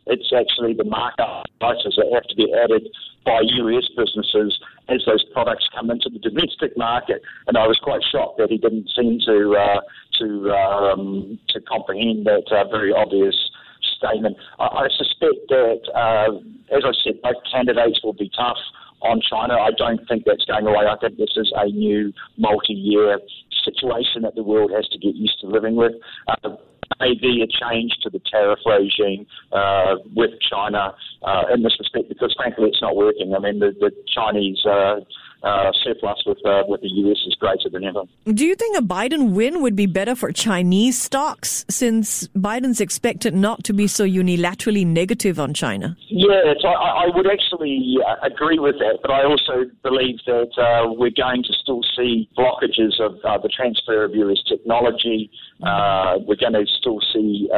It's 0.08 0.32
actually 0.34 0.74
the 0.74 0.84
markup 0.84 1.46
prices 1.60 1.96
that 1.98 2.10
have 2.14 2.24
to 2.24 2.36
be 2.36 2.54
added 2.54 2.88
by 3.26 3.42
US 3.42 3.88
businesses 3.96 4.60
as 4.90 5.04
those 5.06 5.24
products 5.32 5.68
come 5.74 5.92
into 5.92 6.10
the 6.10 6.20
domestic 6.20 6.76
market. 6.78 7.22
And 7.48 7.58
I 7.58 7.68
was 7.68 7.78
quite 7.78 8.02
shocked 8.12 8.38
that 8.40 8.50
he 8.50 8.58
didn't 8.58 8.90
seem 8.96 9.20
to 9.26 9.56
uh, 9.56 9.82
to 10.20 10.52
um, 10.52 11.40
to 11.50 11.62
comprehend 11.62 12.26
that 12.26 12.46
uh, 12.52 12.68
very 12.70 12.94
obvious 12.94 13.36
statement. 13.98 14.38
I, 14.60 14.66
I 14.66 14.88
suspect 14.90 15.48
that, 15.50 15.82
uh, 15.94 16.76
as 16.76 16.84
I 16.86 16.92
said, 17.04 17.22
both 17.22 17.38
candidates 17.52 18.00
will 18.04 18.14
be 18.14 18.30
tough 18.36 18.58
on 19.02 19.22
China. 19.22 19.56
I 19.56 19.72
don't 19.72 20.02
think 20.08 20.24
that's 20.26 20.46
going 20.46 20.66
away. 20.66 20.86
I 20.86 20.96
think 20.98 21.18
this 21.18 21.34
is 21.36 21.52
a 21.56 21.68
new 21.68 22.14
multi-year 22.38 23.20
situation 23.64 24.24
that 24.24 24.36
the 24.36 24.44
world 24.44 24.72
has 24.76 24.88
to 24.90 24.98
get 24.98 25.16
used 25.16 25.40
to 25.42 25.48
living 25.48 25.76
with. 25.76 25.94
Uh, 26.28 26.56
maybe 27.00 27.42
a 27.42 27.48
change 27.48 27.92
to 28.04 28.10
the 28.10 28.20
tariff 28.32 28.60
regime 28.66 29.26
uh, 29.52 29.96
with 30.16 30.32
China 30.50 30.94
uh, 31.24 31.44
in 31.54 31.64
this 31.64 31.76
respect, 31.80 32.10
because 32.10 32.34
frankly, 32.36 32.70
it's 32.70 32.82
not 32.82 32.96
working. 32.96 33.34
I 33.36 33.40
mean, 33.40 33.60
the, 33.60 33.74
the 33.80 33.92
Chinese 34.08 34.64
uh, 35.44 35.72
surplus 35.84 36.22
with 36.26 36.38
uh, 36.46 36.64
with 36.68 36.82
the 36.82 36.88
US 36.88 37.18
is 37.26 37.36
greater 37.36 37.70
than 37.70 37.84
ever. 37.84 38.04
Do 38.26 38.46
you 38.46 38.56
think 38.56 38.78
a 38.78 38.82
Biden 38.82 39.32
win 39.32 39.62
would 39.62 39.76
be 39.76 39.86
better 39.86 40.16
for 40.16 40.32
Chinese 40.32 41.02
stocks 41.02 41.66
since 41.70 42.28
Biden's 42.30 42.80
expected 42.80 43.34
not 43.34 43.64
to 43.66 43.74
be 43.74 43.88
so 43.88 44.06
unilaterally 44.06 44.86
negative 44.86 45.40
on 45.40 45.54
China? 45.54 45.98
Yeah, 46.10 46.54
I, 46.64 47.06
I, 47.06 47.16
would 47.16 47.28
actually 47.28 47.98
uh, 48.06 48.16
agree 48.24 48.60
with 48.60 48.76
that, 48.80 49.00
but 49.02 49.12
I 49.12 49.24
also 49.24 49.70
believe 49.84 50.20
that 50.26 50.52
uh, 50.58 50.94
we're 50.94 51.10
going 51.10 51.44
to 51.44 51.54
still 51.54 51.82
see 51.96 52.30
blockages 52.38 53.00
of 53.00 53.18
uh, 53.24 53.38
the 53.40 53.50
transfer 53.50 54.04
of 54.04 54.16
US 54.16 54.44
technology. 54.48 55.32
Uh, 55.64 56.18
we're 56.26 56.36
going 56.36 56.54
to 56.54 56.66
still 56.80 57.00
see 57.14 57.50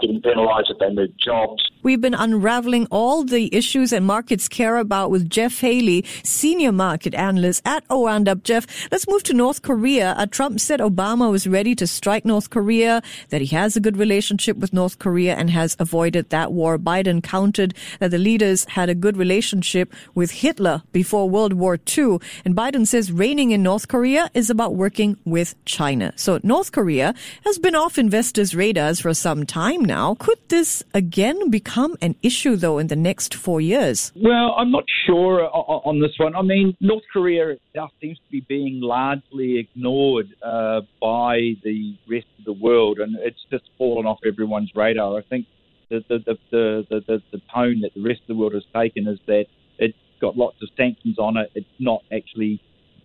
getting 0.00 0.20
penalised 0.22 0.70
if 0.70 0.78
they 0.78 0.90
move 0.90 1.10
jobs. 1.18 1.70
We've 1.86 2.00
been 2.00 2.14
unraveling 2.14 2.88
all 2.90 3.22
the 3.22 3.48
issues 3.54 3.90
that 3.90 4.02
markets 4.02 4.48
care 4.48 4.78
about 4.78 5.12
with 5.12 5.30
Jeff 5.30 5.60
Halley, 5.60 6.04
senior 6.24 6.72
market 6.72 7.14
analyst 7.14 7.62
at 7.64 7.84
Up, 7.88 8.42
Jeff, 8.42 8.66
let's 8.90 9.06
move 9.06 9.22
to 9.22 9.32
North 9.32 9.62
Korea. 9.62 10.16
Uh, 10.18 10.26
Trump 10.26 10.58
said 10.58 10.80
Obama 10.80 11.30
was 11.30 11.46
ready 11.46 11.76
to 11.76 11.86
strike 11.86 12.24
North 12.24 12.50
Korea, 12.50 13.04
that 13.28 13.40
he 13.40 13.54
has 13.54 13.76
a 13.76 13.80
good 13.80 13.96
relationship 13.96 14.56
with 14.56 14.72
North 14.72 14.98
Korea 14.98 15.36
and 15.36 15.48
has 15.50 15.76
avoided 15.78 16.30
that 16.30 16.50
war. 16.50 16.76
Biden 16.76 17.22
countered 17.22 17.72
that 18.00 18.10
the 18.10 18.18
leaders 18.18 18.64
had 18.64 18.88
a 18.88 18.94
good 18.96 19.16
relationship 19.16 19.94
with 20.16 20.32
Hitler 20.32 20.82
before 20.90 21.30
World 21.30 21.52
War 21.52 21.78
II. 21.96 22.18
And 22.44 22.56
Biden 22.56 22.84
says 22.84 23.12
reining 23.12 23.52
in 23.52 23.62
North 23.62 23.86
Korea 23.86 24.28
is 24.34 24.50
about 24.50 24.74
working 24.74 25.18
with 25.24 25.54
China. 25.66 26.12
So 26.16 26.40
North 26.42 26.72
Korea 26.72 27.14
has 27.44 27.60
been 27.60 27.76
off 27.76 27.96
investors' 27.96 28.56
radars 28.56 28.98
for 28.98 29.14
some 29.14 29.46
time 29.46 29.84
now. 29.84 30.16
Could 30.16 30.40
this 30.48 30.82
again 30.92 31.48
become 31.48 31.75
an 31.76 32.16
issue, 32.22 32.56
though, 32.56 32.78
in 32.78 32.86
the 32.86 32.96
next 32.96 33.34
four 33.34 33.60
years? 33.60 34.12
Well, 34.16 34.54
I'm 34.56 34.70
not 34.70 34.84
sure 35.06 35.48
on 35.52 36.00
this 36.00 36.12
one. 36.18 36.34
I 36.34 36.42
mean, 36.42 36.76
North 36.80 37.02
Korea 37.12 37.56
seems 38.00 38.18
to 38.18 38.30
be 38.30 38.40
being 38.40 38.80
largely 38.80 39.58
ignored 39.58 40.28
uh, 40.42 40.80
by 41.00 41.54
the 41.62 41.96
rest 42.08 42.26
of 42.38 42.44
the 42.44 42.52
world, 42.52 42.98
and 42.98 43.16
it's 43.20 43.44
just 43.50 43.64
fallen 43.78 44.06
off 44.06 44.18
everyone's 44.26 44.72
radar. 44.74 45.18
I 45.18 45.22
think 45.22 45.46
the 45.90 46.04
the, 46.08 46.18
the, 46.26 46.36
the, 46.50 47.00
the, 47.06 47.22
the 47.32 47.40
tone 47.54 47.80
that 47.82 47.94
the 47.94 48.02
rest 48.02 48.20
of 48.22 48.28
the 48.28 48.34
world 48.34 48.54
has 48.54 48.64
taken 48.74 49.06
is 49.06 49.18
that 49.26 49.46
it's 49.78 49.96
got 50.20 50.36
lots 50.36 50.56
of 50.62 50.68
sanctions 50.76 51.18
on 51.18 51.36
it. 51.36 51.50
It's 51.54 51.66
not 51.78 52.02
actually 52.12 52.60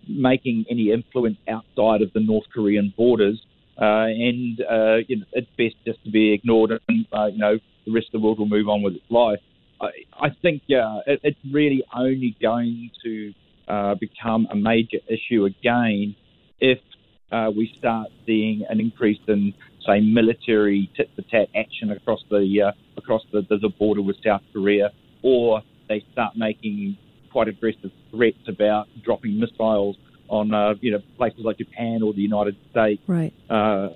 making 0.08 0.66
any 0.70 0.92
influence 0.92 1.38
outside 1.48 2.02
of 2.02 2.12
the 2.14 2.20
North 2.20 2.46
Korean 2.54 2.94
borders, 2.96 3.42
uh, 3.80 4.08
and 4.08 4.62
uh, 4.62 4.98
you 5.08 5.18
know, 5.18 5.26
it's 5.34 5.50
best 5.58 5.76
just 5.86 6.04
to 6.06 6.12
be 6.12 6.34
ignored, 6.34 6.72
and 6.88 7.06
uh, 7.12 7.26
you 7.28 7.38
know 7.38 7.60
the 7.86 7.92
rest 7.92 8.08
of 8.08 8.14
the 8.14 8.26
world 8.26 8.40
will 8.40 8.48
move 8.48 8.68
on 8.68 8.82
with 8.82 8.96
its 8.96 9.10
life. 9.10 9.40
I, 9.82 9.90
I 10.20 10.30
think 10.42 10.62
yeah, 10.68 11.00
it, 11.08 11.20
it's 11.24 11.40
really 11.52 11.84
only 11.96 12.36
going 12.42 12.92
to 13.04 13.34
uh, 13.68 13.96
become 13.96 14.48
a 14.52 14.56
major 14.56 14.98
issue 15.08 15.46
again 15.46 16.16
if 16.60 16.80
uh, 17.32 17.50
we 17.56 17.74
start 17.80 18.10
seeing 18.26 18.64
an 18.70 18.80
increase 18.80 19.20
in, 19.28 19.54
say, 19.88 20.02
military 20.02 20.90
tit-for-tat 20.96 21.48
action 21.56 21.92
across 21.92 22.20
the 22.30 22.62
uh, 22.68 22.72
across 22.98 23.22
the, 23.32 23.42
the 23.50 23.70
border 23.80 24.02
with 24.02 24.18
South 24.24 24.42
Korea, 24.54 24.92
or 25.24 25.62
they 25.88 26.04
start 26.12 26.36
making 26.36 26.98
quite 27.32 27.48
aggressive 27.48 27.92
threats 28.12 28.48
about 28.48 28.88
dropping 29.04 29.40
missiles 29.40 29.96
on 30.28 30.54
uh, 30.54 30.74
you 30.82 30.92
know 30.92 31.00
places 31.18 31.42
like 31.44 31.58
Japan 31.58 32.02
or 32.04 32.14
the 32.14 32.22
United 32.22 32.56
States. 32.72 33.02
Right. 33.08 33.34
Uh, 33.50 33.90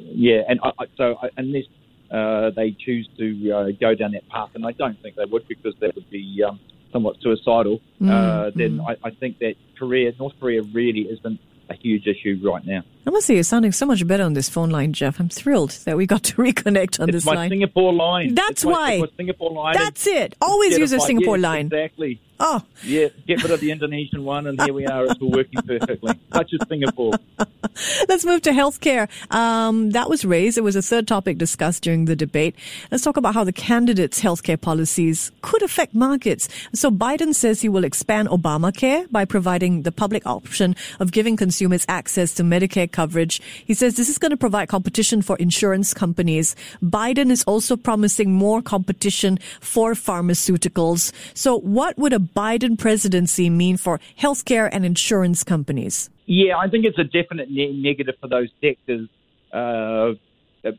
yeah, 0.00 0.40
and 0.48 0.60
I, 0.62 0.84
so 0.96 1.16
I, 1.22 1.28
unless 1.36 1.64
uh, 2.12 2.50
they 2.50 2.72
choose 2.72 3.08
to 3.18 3.50
uh, 3.50 3.70
go 3.80 3.94
down 3.94 4.12
that 4.12 4.28
path, 4.28 4.50
and 4.54 4.66
I 4.66 4.72
don't 4.72 5.00
think 5.00 5.16
they 5.16 5.24
would 5.24 5.48
because 5.48 5.74
that 5.80 5.94
would 5.94 6.10
be 6.10 6.42
um, 6.46 6.60
somewhat 6.92 7.16
suicidal, 7.20 7.80
mm, 8.00 8.10
uh, 8.10 8.50
then 8.54 8.78
mm. 8.78 8.88
I, 8.88 9.08
I, 9.08 9.10
think 9.10 9.38
that 9.38 9.54
Korea, 9.78 10.12
North 10.18 10.34
Korea, 10.38 10.62
really 10.62 11.02
isn't 11.02 11.40
a 11.70 11.74
huge 11.74 12.06
issue 12.06 12.38
right 12.44 12.64
now. 12.66 12.82
I 13.06 13.10
must 13.10 13.26
say, 13.26 13.34
you're 13.34 13.42
sounding 13.42 13.72
so 13.72 13.86
much 13.86 14.06
better 14.06 14.24
on 14.24 14.34
this 14.34 14.48
phone 14.48 14.70
line, 14.70 14.92
Jeff. 14.92 15.18
I'm 15.18 15.30
thrilled 15.30 15.70
that 15.86 15.96
we 15.96 16.06
got 16.06 16.22
to 16.24 16.34
reconnect 16.36 17.00
on 17.00 17.08
it's 17.08 17.16
this 17.16 17.24
my 17.24 17.34
line. 17.34 17.50
Singapore 17.50 17.92
line. 17.94 18.34
That's 18.34 18.50
it's 18.50 18.64
why. 18.64 18.98
My, 18.98 19.06
Singapore 19.16 19.52
line. 19.52 19.74
That's 19.74 20.06
it. 20.06 20.34
Always 20.40 20.76
use 20.76 20.92
a 20.92 21.00
Singapore 21.00 21.38
yes, 21.38 21.42
line. 21.42 21.66
Exactly. 21.66 22.20
Oh. 22.44 22.60
Yeah, 22.84 23.08
get 23.28 23.40
rid 23.44 23.52
of 23.52 23.60
the 23.60 23.70
Indonesian 23.70 24.24
one, 24.24 24.48
and 24.48 24.60
here 24.60 24.74
we 24.74 24.84
are. 24.84 25.04
It's 25.04 25.20
all 25.22 25.30
working 25.30 25.62
perfectly. 25.62 26.18
Such 26.32 26.52
as 26.54 26.68
Singapore. 26.68 27.12
Let's 28.08 28.24
move 28.24 28.42
to 28.42 28.50
healthcare. 28.50 29.08
Um, 29.32 29.90
that 29.90 30.10
was 30.10 30.24
raised. 30.24 30.58
It 30.58 30.62
was 30.62 30.74
a 30.74 30.82
third 30.82 31.06
topic 31.06 31.38
discussed 31.38 31.84
during 31.84 32.06
the 32.06 32.16
debate. 32.16 32.56
Let's 32.90 33.04
talk 33.04 33.16
about 33.16 33.34
how 33.34 33.44
the 33.44 33.52
candidates' 33.52 34.20
healthcare 34.20 34.60
policies 34.60 35.30
could 35.42 35.62
affect 35.62 35.94
markets. 35.94 36.48
So 36.74 36.90
Biden 36.90 37.32
says 37.34 37.60
he 37.60 37.68
will 37.68 37.84
expand 37.84 38.28
Obamacare 38.28 39.10
by 39.12 39.24
providing 39.24 39.82
the 39.82 39.92
public 39.92 40.26
option 40.26 40.74
of 40.98 41.12
giving 41.12 41.36
consumers 41.36 41.86
access 41.88 42.34
to 42.34 42.42
Medicare 42.42 42.90
coverage. 42.90 43.40
He 43.64 43.74
says 43.74 43.94
this 43.94 44.08
is 44.08 44.18
going 44.18 44.32
to 44.32 44.36
provide 44.36 44.68
competition 44.68 45.22
for 45.22 45.36
insurance 45.36 45.94
companies. 45.94 46.56
Biden 46.82 47.30
is 47.30 47.44
also 47.44 47.76
promising 47.76 48.32
more 48.32 48.60
competition 48.60 49.38
for 49.60 49.92
pharmaceuticals. 49.92 51.12
So 51.34 51.60
what 51.60 51.96
would 51.96 52.12
a 52.12 52.18
Biden 52.34 52.78
presidency 52.78 53.50
mean 53.50 53.76
for 53.76 54.00
healthcare 54.18 54.68
and 54.72 54.84
insurance 54.84 55.44
companies? 55.44 56.10
Yeah, 56.26 56.56
I 56.56 56.68
think 56.68 56.84
it's 56.84 56.98
a 56.98 57.04
definite 57.04 57.50
ne- 57.50 57.80
negative 57.80 58.14
for 58.20 58.28
those 58.28 58.48
sectors. 58.60 59.08
Uh, 59.52 60.12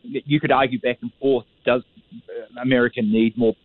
you 0.01 0.39
could 0.39 0.51
argue 0.51 0.79
back 0.79 0.97
and 1.01 1.11
forth 1.19 1.45
does 1.65 1.83
America 2.61 3.01
need 3.01 3.37
more 3.37 3.55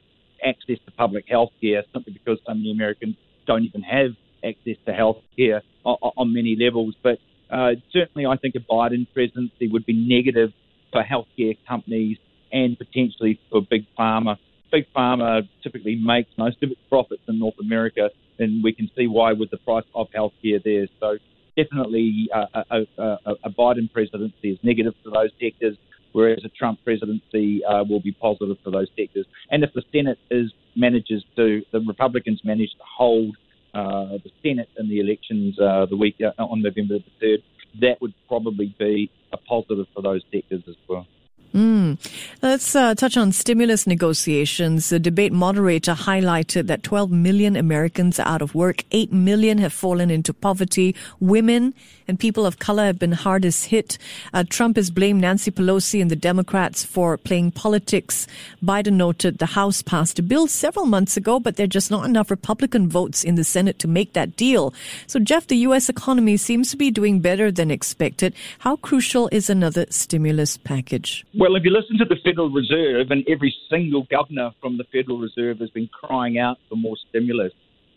access 0.45 0.79
to 0.85 0.93
public 0.93 1.25
health 1.29 1.51
care 1.61 1.83
simply 1.93 2.13
because 2.13 2.39
so 2.47 2.55
many 2.55 2.71
Americans 2.71 3.17
don't 3.47 3.65
even 3.65 3.83
have 3.83 4.11
access 4.45 4.77
to 4.87 4.93
health 4.93 5.19
care 5.37 5.63
on, 5.85 5.97
on 6.17 6.35
many 6.35 6.57
levels. 6.57 6.95
But 7.03 7.19
uh, 7.51 7.73
certainly, 7.93 8.27
I 8.27 8.37
think 8.37 8.55
a 8.55 8.61
Biden 8.61 9.07
presidency 9.13 9.69
would 9.69 9.87
be 9.87 9.95
negative 9.95 10.53
for 10.93 11.03
healthcare 11.03 11.57
companies 11.67 12.19
and 12.53 12.79
potentially 12.79 13.39
for 13.51 13.61
big 13.63 13.85
pharma 13.99 14.39
big 14.71 14.87
pharma 14.95 15.49
typically 15.63 15.97
makes 15.97 16.31
most 16.37 16.63
of 16.63 16.71
its 16.71 16.81
profits 16.89 17.23
in 17.29 17.39
North 17.39 17.59
America, 17.61 18.11
and 18.39 18.63
we 18.63 18.73
can 18.73 18.91
see 18.97 19.07
why 19.07 19.33
with 19.33 19.51
the 19.51 19.59
price 19.59 19.85
of 19.95 20.09
healthcare 20.11 20.63
there. 20.63 20.87
So 21.01 21.19
definitely 21.57 22.29
uh, 22.35 22.63
a, 22.71 22.87
a, 22.99 23.19
a, 23.45 23.51
Biden 23.51 23.93
presidency 23.93 24.51
is 24.51 24.59
negative 24.63 24.95
for 25.03 25.11
those 25.11 25.31
sectors, 25.41 25.77
whereas 26.13 26.45
a 26.45 26.49
Trump 26.51 26.79
presidency 26.85 27.65
uh, 27.65 27.85
will 27.89 28.01
be 28.01 28.13
positive 28.13 28.57
for 28.63 28.71
those 28.71 28.89
sectors. 28.97 29.27
And 29.51 29.65
if 29.65 29.73
the 29.75 29.83
Senate 29.93 30.19
is 30.31 30.53
manages 30.77 31.25
to, 31.37 31.63
the 31.73 31.81
Republicans 31.81 32.41
manage 32.45 32.71
to 32.71 32.85
hold 32.97 33.37
uh, 33.75 34.19
the 34.25 34.31
Senate 34.43 34.69
in 34.79 34.89
the 34.89 35.01
elections 35.01 35.59
uh, 35.59 35.87
the 35.87 35.97
week 35.97 36.17
uh, 36.21 36.43
on 36.43 36.63
November 36.63 36.99
the 36.99 37.13
third, 37.21 37.43
that 37.81 38.01
would 38.01 38.15
probably 38.29 38.75
be 38.79 39.11
a 39.33 39.37
positive 39.37 39.87
for 39.95 40.03
those 40.03 40.23
sectors 40.33 40.63
as 40.69 40.77
well. 40.89 41.07
Mm. 41.55 41.99
Let's 42.43 42.75
uh, 42.77 42.95
touch 42.95 43.17
on 43.17 43.33
stimulus 43.33 43.87
negotiations. 43.87 44.91
The 44.91 44.99
debate 44.99 45.33
moderator 45.33 45.95
highlighted 45.95 46.67
that 46.67 46.83
12 46.83 47.11
million 47.11 47.57
Americans 47.57 48.19
are 48.19 48.29
out 48.29 48.43
of 48.43 48.55
work, 48.55 48.85
8 48.93 49.13
million 49.13 49.59
have 49.59 49.73
fallen 49.73 50.11
into 50.11 50.35
poverty. 50.35 50.95
Women 51.21 51.75
and 52.07 52.19
people 52.19 52.47
of 52.47 52.59
color 52.59 52.85
have 52.85 52.99
been 52.99 53.13
hardest 53.13 53.67
hit. 53.67 53.99
Uh, 54.33 54.45
Trump 54.49 54.77
has 54.77 54.91
blamed 54.91 55.21
Nancy 55.21 55.51
Pelosi 55.51 56.01
and 56.01 56.11
the 56.11 56.17
Democrats 56.17 56.85
for 56.85 57.17
playing 57.17 57.53
politics. 57.53 58.27
Biden 58.63 58.95
noted 58.95 59.39
the 59.39 59.47
House 59.47 59.83
passed 59.83 60.19
a 60.19 60.23
bill 60.23 60.47
several 60.49 60.87
months 60.87 61.17
ago, 61.17 61.41
but 61.41 61.57
there 61.57 61.65
are 61.65 61.69
just 61.69 61.91
not 61.91 62.05
enough 62.05 62.31
Republican 62.31 62.89
votes 62.89 63.25
in 63.25 63.35
the 63.35 63.45
Senate 63.45 63.79
to 63.79 63.89
make 63.89 64.13
that 64.15 64.37
deal. 64.37 64.75
So, 65.07 65.19
Jeff, 65.19 65.47
the 65.47 65.57
U.S. 65.69 65.89
economy 65.89 66.37
seems 66.37 66.71
to 66.71 66.77
be 66.77 66.91
doing 66.91 67.21
better 67.21 67.51
than 67.51 67.71
expected. 67.71 68.35
How 68.61 68.77
crucial 68.77 69.29
is 69.33 69.51
another 69.51 69.87
stimulus 69.91 70.57
package? 70.57 71.25
Well, 71.39 71.55
if 71.55 71.63
you 71.65 71.71
listen 71.71 71.97
to 71.99 72.05
the 72.05 72.17
Federal 72.25 72.51
Reserve, 72.51 73.13
and 73.13 73.25
every 73.29 73.55
single 73.71 74.05
governor 74.11 74.51
from 74.61 74.77
the 74.77 74.83
Federal 74.93 75.21
Reserve 75.21 75.61
has 75.61 75.71
been 75.71 75.87
crying 75.87 76.37
out 76.37 76.57
for 76.69 76.75
more 76.75 76.97
stimulus. 77.09 77.53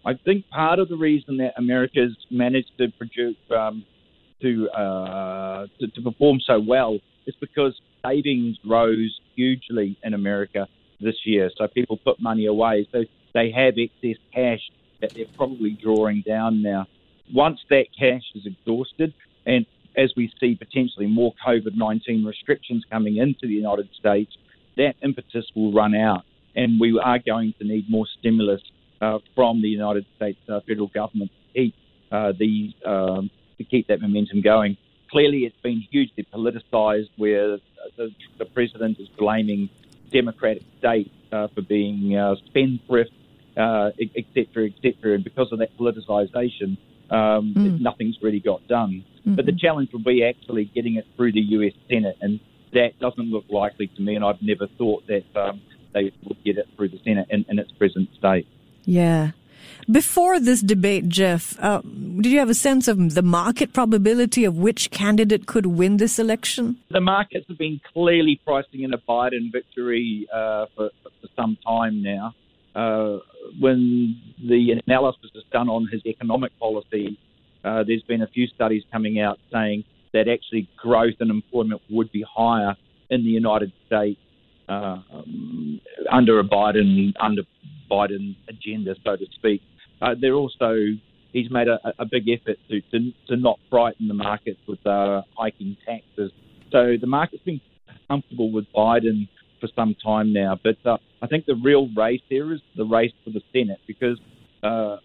I 0.05 0.13
think 0.13 0.47
part 0.49 0.77
of 0.77 0.89
the 0.89 0.95
reason 0.95 1.37
that 1.37 1.53
America's 1.57 2.15
managed 2.29 2.69
to 2.77 2.89
produce 2.99 3.35
um, 3.49 3.83
to, 4.43 4.69
uh, 4.69 5.65
to, 5.79 5.87
to 5.87 6.01
perform 6.03 6.39
so 6.45 6.59
well 6.59 6.99
is 7.25 7.33
because 7.41 7.73
savings 8.05 8.59
rose 8.63 9.19
hugely 9.35 9.97
in 10.03 10.13
America 10.13 10.67
this 10.99 11.15
year. 11.25 11.49
So 11.57 11.67
people 11.67 11.97
put 11.97 12.21
money 12.21 12.45
away. 12.45 12.87
So 12.91 13.05
they 13.33 13.49
have 13.49 13.73
excess 13.75 14.21
cash 14.35 14.61
that 15.01 15.15
they're 15.15 15.25
probably 15.35 15.71
drawing 15.81 16.21
down 16.27 16.61
now. 16.61 16.85
Once 17.33 17.59
that 17.71 17.85
cash 17.97 18.21
is 18.35 18.45
exhausted, 18.45 19.15
and 19.47 19.65
as 19.95 20.13
we 20.15 20.31
see 20.39 20.55
potentially 20.55 21.07
more 21.07 21.33
COVID 21.45 21.75
19 21.75 22.23
restrictions 22.25 22.85
coming 22.89 23.17
into 23.17 23.47
the 23.47 23.53
United 23.53 23.89
States, 23.97 24.35
that 24.77 24.95
impetus 25.01 25.45
will 25.55 25.73
run 25.73 25.95
out, 25.95 26.23
and 26.55 26.79
we 26.79 26.99
are 26.99 27.19
going 27.19 27.53
to 27.59 27.65
need 27.65 27.89
more 27.89 28.05
stimulus 28.19 28.61
uh, 29.01 29.19
from 29.35 29.61
the 29.61 29.67
United 29.67 30.05
States 30.15 30.39
uh, 30.49 30.59
federal 30.67 30.87
government 30.87 31.31
to 31.31 31.59
keep 31.59 31.75
uh, 32.11 32.31
the 32.37 32.73
um, 32.85 33.29
to 33.57 33.63
keep 33.63 33.87
that 33.87 34.01
momentum 34.01 34.41
going. 34.41 34.77
Clearly, 35.09 35.39
it's 35.39 35.61
been 35.61 35.81
hugely 35.91 36.25
politicised, 36.33 37.09
where 37.17 37.57
the, 37.97 38.11
the, 38.37 38.45
president 38.45 38.97
is 38.97 39.09
blaming 39.09 39.69
Democratic 40.09 40.63
states 40.79 41.09
uh, 41.33 41.47
for 41.49 41.61
being 41.61 42.15
uh, 42.15 42.35
spendthrift, 42.45 43.11
etc., 43.57 44.67
etc., 44.67 45.15
and 45.15 45.23
because 45.23 45.51
of 45.51 45.59
that 45.59 45.77
politicisation, 45.77 46.77
um, 47.11 47.53
mm. 47.55 47.79
nothing's 47.81 48.17
really 48.21 48.39
got 48.39 48.67
done. 48.67 49.03
Mm-hmm. 49.19 49.35
But 49.35 49.45
the 49.45 49.51
challenge 49.51 49.89
will 49.93 50.03
be 50.03 50.23
actually 50.23 50.65
getting 50.65 50.95
it 50.95 51.05
through 51.15 51.33
the 51.33 51.41
US 51.41 51.73
Senate, 51.89 52.17
and 52.21 52.39
that 52.73 52.99
doesn't 52.99 53.29
look 53.29 53.45
likely 53.49 53.87
to 53.87 54.01
me. 54.01 54.15
And 54.15 54.25
I've 54.25 54.41
never 54.41 54.67
thought 54.77 55.05
that 55.07 55.25
um, 55.35 55.61
they 55.93 56.11
would 56.23 56.43
get 56.43 56.57
it 56.57 56.67
through 56.75 56.89
the 56.89 56.99
Senate 57.03 57.27
in, 57.29 57.45
in 57.49 57.59
its 57.59 57.71
present 57.73 58.09
state. 58.17 58.47
Yeah. 58.85 59.31
Before 59.89 60.39
this 60.39 60.61
debate, 60.61 61.07
Jeff, 61.07 61.57
uh, 61.59 61.81
did 61.81 62.27
you 62.27 62.39
have 62.39 62.49
a 62.49 62.55
sense 62.55 62.87
of 62.87 63.15
the 63.15 63.21
market 63.21 63.73
probability 63.73 64.45
of 64.45 64.57
which 64.57 64.91
candidate 64.91 65.47
could 65.47 65.65
win 65.65 65.97
this 65.97 66.19
election? 66.19 66.77
The 66.89 67.01
markets 67.01 67.45
have 67.47 67.57
been 67.57 67.81
clearly 67.93 68.39
pricing 68.45 68.81
in 68.83 68.93
a 68.93 68.97
Biden 68.97 69.51
victory 69.51 70.27
uh, 70.33 70.67
for, 70.75 70.91
for, 71.03 71.09
some 71.35 71.57
time 71.65 72.03
now. 72.03 72.35
Uh, 72.75 73.17
when 73.59 74.19
the 74.47 74.81
analysis 74.85 75.29
is 75.35 75.43
done 75.51 75.69
on 75.69 75.87
his 75.91 76.01
economic 76.05 76.57
policy, 76.59 77.17
uh, 77.63 77.83
there's 77.85 78.03
been 78.03 78.21
a 78.21 78.27
few 78.27 78.47
studies 78.47 78.83
coming 78.91 79.19
out 79.19 79.39
saying 79.51 79.83
that 80.13 80.27
actually 80.27 80.67
growth 80.77 81.15
and 81.19 81.29
employment 81.29 81.81
would 81.89 82.11
be 82.11 82.23
higher 82.27 82.75
in 83.09 83.23
the 83.23 83.29
United 83.29 83.71
States 83.87 84.19
uh, 84.69 84.97
um, 85.11 85.81
under 86.11 86.39
a 86.39 86.43
Biden 86.43 87.13
under 87.19 87.43
Biden 87.89 88.35
agenda, 88.47 88.95
so 89.03 89.15
to 89.15 89.25
speak. 89.35 89.61
Uh, 90.01 90.15
they're 90.19 90.33
also 90.33 90.75
he's 91.33 91.51
made 91.51 91.67
a, 91.67 91.79
a 91.99 92.05
big 92.05 92.27
effort 92.29 92.57
to, 92.69 92.81
to, 92.91 93.11
to 93.27 93.35
not 93.35 93.59
frighten 93.69 94.07
the 94.07 94.13
markets 94.13 94.59
with 94.67 94.85
uh, 94.85 95.21
hiking 95.37 95.77
taxes. 95.85 96.31
So 96.71 96.95
the 96.99 97.07
market's 97.07 97.43
been 97.43 97.61
comfortable 98.07 98.51
with 98.51 98.65
Biden 98.75 99.27
for 99.61 99.69
some 99.75 99.95
time 100.03 100.33
now. 100.33 100.59
But 100.61 100.77
uh, 100.85 100.97
I 101.21 101.27
think 101.27 101.45
the 101.45 101.55
real 101.55 101.87
race 101.95 102.21
here 102.27 102.51
is 102.51 102.59
the 102.75 102.83
race 102.85 103.13
for 103.23 103.29
the 103.29 103.41
Senate 103.53 103.79
because 103.87 104.19
uh, 104.63 104.97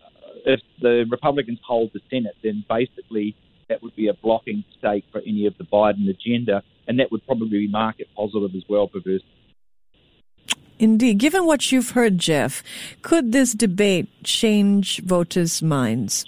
if 0.44 0.60
the 0.80 1.04
Republicans 1.10 1.60
hold 1.64 1.90
the 1.92 2.00
Senate, 2.10 2.34
then 2.42 2.64
basically 2.68 3.36
that 3.68 3.82
would 3.82 3.94
be 3.94 4.08
a 4.08 4.14
blocking 4.14 4.64
stake 4.78 5.04
for 5.12 5.20
any 5.20 5.46
of 5.46 5.56
the 5.58 5.64
Biden 5.64 6.08
agenda, 6.08 6.62
and 6.88 6.98
that 6.98 7.12
would 7.12 7.24
probably 7.26 7.48
be 7.48 7.68
market 7.68 8.08
positive 8.16 8.54
as 8.54 8.62
well, 8.68 8.88
perverse. 8.88 9.22
Indeed. 10.78 11.18
Given 11.18 11.46
what 11.46 11.72
you've 11.72 11.90
heard, 11.90 12.18
Jeff, 12.18 12.62
could 13.02 13.32
this 13.32 13.52
debate 13.52 14.08
change 14.22 15.00
voters' 15.02 15.62
minds? 15.62 16.26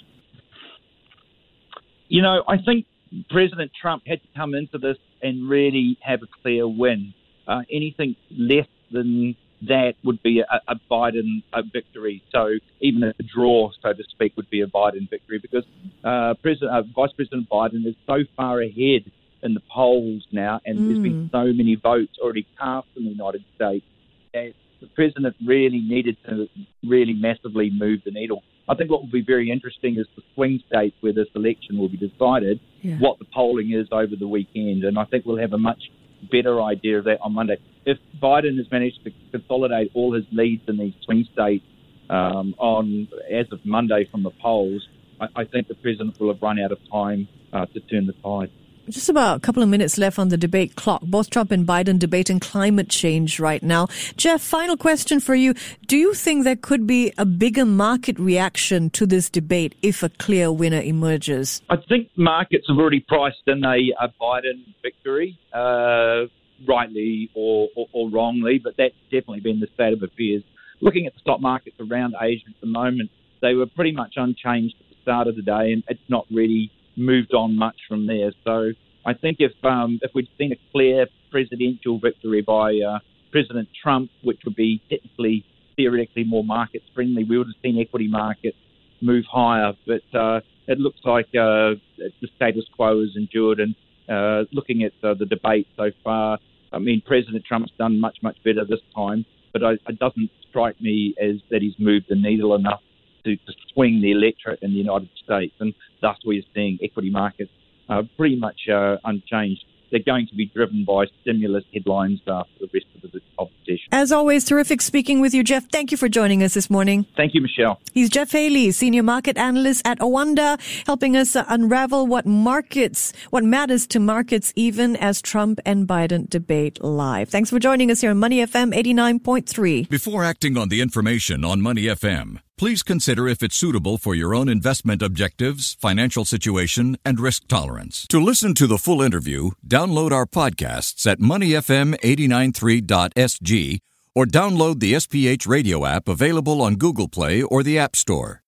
You 2.07 2.23
know, 2.23 2.43
I 2.47 2.57
think 2.57 2.87
President 3.29 3.71
Trump 3.79 4.03
had 4.07 4.21
to 4.21 4.27
come 4.35 4.55
into 4.55 4.79
this 4.79 4.97
and 5.21 5.47
really 5.47 5.97
have 6.01 6.21
a 6.23 6.27
clear 6.41 6.67
win. 6.67 7.13
Uh, 7.49 7.61
anything 7.71 8.15
less 8.29 8.67
than 8.91 9.35
that 9.63 9.95
would 10.03 10.21
be 10.21 10.39
a, 10.39 10.61
a 10.67 10.75
Biden 10.89 11.41
a 11.51 11.63
victory. 11.63 12.23
So 12.31 12.51
even 12.79 13.03
a 13.03 13.13
draw, 13.23 13.71
so 13.81 13.91
to 13.91 14.03
speak, 14.03 14.33
would 14.37 14.49
be 14.51 14.61
a 14.61 14.67
Biden 14.67 15.09
victory 15.09 15.39
because 15.39 15.65
uh, 16.03 16.35
President, 16.43 16.71
uh, 16.71 16.83
Vice 16.95 17.11
President 17.13 17.49
Biden 17.49 17.85
is 17.87 17.95
so 18.05 18.19
far 18.37 18.61
ahead 18.61 19.11
in 19.41 19.55
the 19.55 19.61
polls 19.73 20.27
now, 20.31 20.59
and 20.63 20.77
mm. 20.77 20.87
there's 20.87 20.99
been 20.99 21.27
mm. 21.27 21.31
so 21.31 21.51
many 21.51 21.75
votes 21.75 22.17
already 22.21 22.45
cast 22.59 22.87
in 22.95 23.05
the 23.05 23.09
United 23.09 23.43
States 23.55 23.85
that 24.33 24.53
the 24.79 24.87
president 24.87 25.35
really 25.45 25.79
needed 25.79 26.17
to 26.27 26.47
really 26.87 27.13
massively 27.13 27.69
move 27.69 28.01
the 28.05 28.11
needle. 28.11 28.43
I 28.67 28.75
think 28.75 28.91
what 28.91 29.01
will 29.01 29.11
be 29.11 29.23
very 29.23 29.49
interesting 29.49 29.97
is 29.97 30.05
the 30.15 30.21
swing 30.35 30.61
states 30.67 30.95
where 31.01 31.13
this 31.13 31.27
election 31.35 31.77
will 31.79 31.89
be 31.89 31.97
decided, 31.97 32.59
yeah. 32.81 32.97
what 32.99 33.17
the 33.17 33.25
polling 33.25 33.73
is 33.73 33.87
over 33.91 34.15
the 34.15 34.27
weekend, 34.27 34.83
and 34.83 34.99
I 34.99 35.05
think 35.05 35.25
we'll 35.25 35.39
have 35.39 35.53
a 35.53 35.57
much 35.57 35.89
better 36.31 36.61
idea 36.61 36.99
of 36.99 37.05
that 37.05 37.19
on 37.21 37.33
Monday. 37.33 37.57
If 37.85 37.97
Biden 38.21 38.57
has 38.57 38.69
managed 38.71 39.03
to 39.03 39.11
consolidate 39.31 39.91
all 39.93 40.13
his 40.13 40.25
leads 40.31 40.63
in 40.67 40.77
these 40.77 40.93
swing 41.03 41.27
states 41.31 41.65
um, 42.09 42.55
on 42.57 43.07
as 43.31 43.47
of 43.51 43.65
Monday 43.65 44.07
from 44.09 44.23
the 44.23 44.31
polls, 44.31 44.87
I, 45.19 45.27
I, 45.35 45.45
think 45.45 45.67
the 45.67 45.75
president 45.75 46.19
will 46.19 46.33
have 46.33 46.41
run 46.41 46.59
out 46.59 46.71
of 46.71 46.79
time 46.91 47.27
uh, 47.53 47.65
to 47.67 47.79
turn 47.79 48.07
the 48.07 48.13
tide. 48.13 48.51
Just 48.89 49.07
about 49.07 49.37
a 49.37 49.39
couple 49.39 49.61
of 49.61 49.69
minutes 49.69 49.99
left 49.99 50.17
on 50.17 50.29
the 50.29 50.37
debate 50.37 50.75
clock. 50.75 51.03
Both 51.03 51.29
Trump 51.29 51.51
and 51.51 51.67
Biden 51.67 51.99
debating 51.99 52.39
climate 52.39 52.89
change 52.89 53.39
right 53.39 53.61
now. 53.61 53.87
Jeff, 54.17 54.41
final 54.41 54.77
question 54.77 55.19
for 55.19 55.35
you. 55.35 55.53
Do 55.85 55.95
you 55.95 56.15
think 56.15 56.43
there 56.43 56.55
could 56.55 56.87
be 56.87 57.13
a 57.15 57.25
bigger 57.25 57.65
market 57.65 58.17
reaction 58.17 58.89
to 58.91 59.05
this 59.05 59.29
debate 59.29 59.75
if 59.83 60.01
a 60.01 60.09
clear 60.09 60.51
winner 60.51 60.81
emerges? 60.81 61.61
I 61.69 61.75
think 61.87 62.09
markets 62.15 62.65
have 62.67 62.77
already 62.77 63.01
priced 63.01 63.43
in 63.45 63.63
a, 63.63 63.77
a 64.01 64.11
Biden 64.19 64.73
victory, 64.81 65.37
uh, 65.53 66.25
rightly 66.67 67.29
or, 67.35 67.69
or, 67.75 67.87
or 67.93 68.09
wrongly, 68.09 68.59
but 68.63 68.73
that's 68.75 68.95
definitely 69.11 69.41
been 69.41 69.59
the 69.59 69.67
state 69.75 69.93
of 69.93 70.01
affairs. 70.01 70.41
Looking 70.81 71.05
at 71.05 71.13
the 71.13 71.19
stock 71.19 71.41
markets 71.41 71.75
around 71.79 72.15
Asia 72.19 72.45
at 72.47 72.59
the 72.59 72.67
moment, 72.67 73.11
they 73.39 73.53
were 73.53 73.67
pretty 73.67 73.91
much 73.91 74.13
unchanged 74.15 74.75
at 74.79 74.89
the 74.89 74.95
start 75.03 75.27
of 75.27 75.35
the 75.35 75.43
day, 75.43 75.73
and 75.73 75.83
it's 75.87 76.09
not 76.09 76.25
really 76.31 76.71
moved 76.99 77.33
on 77.33 77.55
much 77.55 77.77
from 77.87 78.07
there. 78.07 78.31
So 78.43 78.71
I 79.05 79.13
think 79.13 79.37
if 79.39 79.53
um, 79.63 79.99
if 80.01 80.11
we'd 80.13 80.27
seen 80.37 80.51
a 80.51 80.71
clear 80.71 81.07
presidential 81.31 81.99
victory 81.99 82.41
by 82.41 82.79
uh, 82.79 82.99
President 83.31 83.69
Trump, 83.81 84.09
which 84.23 84.39
would 84.45 84.55
be 84.55 84.81
technically 84.89 85.45
theoretically 85.75 86.23
more 86.23 86.43
market 86.43 86.81
friendly, 86.93 87.23
we 87.23 87.37
would 87.37 87.47
have 87.47 87.61
seen 87.61 87.79
equity 87.79 88.07
markets 88.07 88.57
move 89.01 89.23
higher. 89.31 89.73
But 89.87 90.17
uh, 90.17 90.41
it 90.67 90.79
looks 90.79 90.99
like 91.03 91.27
uh, 91.27 91.79
the 91.97 92.27
status 92.35 92.65
quo 92.75 93.01
has 93.01 93.15
endured. 93.15 93.59
And 93.59 93.75
uh, 94.09 94.45
looking 94.51 94.83
at 94.83 94.93
uh, 95.03 95.13
the 95.13 95.25
debate 95.25 95.67
so 95.77 95.91
far, 96.03 96.37
I 96.71 96.79
mean, 96.79 97.01
President 97.05 97.43
Trump's 97.45 97.71
done 97.77 97.99
much 97.99 98.17
much 98.21 98.37
better 98.43 98.65
this 98.65 98.81
time, 98.95 99.25
but 99.53 99.63
I, 99.63 99.71
it 99.87 99.97
doesn't 99.99 100.29
strike 100.49 100.79
me 100.81 101.15
as 101.19 101.37
that 101.49 101.61
he's 101.61 101.75
moved 101.79 102.07
the 102.09 102.15
needle 102.15 102.53
enough 102.55 102.81
to, 103.23 103.35
to 103.35 103.53
swing 103.73 104.01
the 104.01 104.11
electorate 104.11 104.59
in 104.61 104.71
the 104.71 104.77
United 104.77 105.09
States, 105.23 105.53
and 105.59 105.73
thus 106.01 106.17
we're 106.25 106.43
seeing 106.53 106.77
equity 106.83 107.09
markets 107.09 107.51
uh, 107.89 108.03
pretty 108.17 108.35
much 108.35 108.67
uh, 108.71 108.97
unchanged. 109.03 109.63
They're 109.91 110.01
going 110.05 110.27
to 110.27 110.35
be 110.35 110.45
driven 110.45 110.85
by 110.85 111.05
stimulus 111.21 111.63
headlines 111.73 112.21
uh, 112.27 112.43
for 112.43 112.67
the 112.67 112.69
rest 112.73 112.85
of 112.95 113.11
the 113.11 113.19
competition. 113.37 113.87
As 113.91 114.11
always, 114.11 114.45
terrific 114.45 114.81
speaking 114.81 115.19
with 115.19 115.33
you, 115.33 115.43
Jeff. 115.43 115.67
Thank 115.71 115.91
you 115.91 115.97
for 115.97 116.07
joining 116.07 116.43
us 116.43 116.53
this 116.53 116.69
morning. 116.69 117.05
Thank 117.17 117.33
you, 117.33 117.41
Michelle. 117.41 117.79
He's 117.91 118.09
Jeff 118.09 118.31
Halley, 118.31 118.69
senior 118.71 119.01
market 119.01 119.37
analyst 119.37 119.87
at 119.87 119.99
Oanda, 119.99 120.59
helping 120.85 121.15
us 121.15 121.35
uh, 121.35 121.43
unravel 121.47 122.05
what 122.05 122.25
markets, 122.27 123.13
what 123.31 123.43
matters 123.43 123.87
to 123.87 123.99
markets, 123.99 124.53
even 124.55 124.95
as 124.97 125.21
Trump 125.21 125.59
and 125.65 125.87
Biden 125.87 126.29
debate 126.29 126.83
live. 126.83 127.29
Thanks 127.29 127.49
for 127.49 127.57
joining 127.57 127.89
us 127.89 128.01
here 128.01 128.11
on 128.11 128.17
Money 128.17 128.45
FM 128.45 128.75
89.3. 128.75 129.89
Before 129.89 130.23
acting 130.23 130.57
on 130.57 130.69
the 130.69 130.81
information 130.81 131.43
on 131.43 131.61
Money 131.61 131.83
FM, 131.85 132.39
Please 132.59 132.83
consider 132.83 133.27
if 133.29 133.41
it's 133.41 133.55
suitable 133.55 133.97
for 133.97 134.13
your 134.13 134.35
own 134.35 134.49
investment 134.49 135.01
objectives, 135.01 135.77
financial 135.79 136.25
situation, 136.25 136.97
and 137.05 137.17
risk 137.17 137.47
tolerance. 137.47 138.05
To 138.09 138.19
listen 138.19 138.53
to 138.55 138.67
the 138.67 138.77
full 138.77 139.01
interview, 139.01 139.51
download 139.65 140.11
our 140.11 140.25
podcasts 140.25 141.07
at 141.07 141.19
moneyfm893.sg 141.19 143.79
or 144.13 144.25
download 144.25 144.81
the 144.81 144.95
SPH 144.95 145.47
radio 145.47 145.85
app 145.85 146.09
available 146.09 146.61
on 146.61 146.75
Google 146.75 147.07
Play 147.07 147.41
or 147.41 147.63
the 147.63 147.79
App 147.79 147.95
Store. 147.95 148.43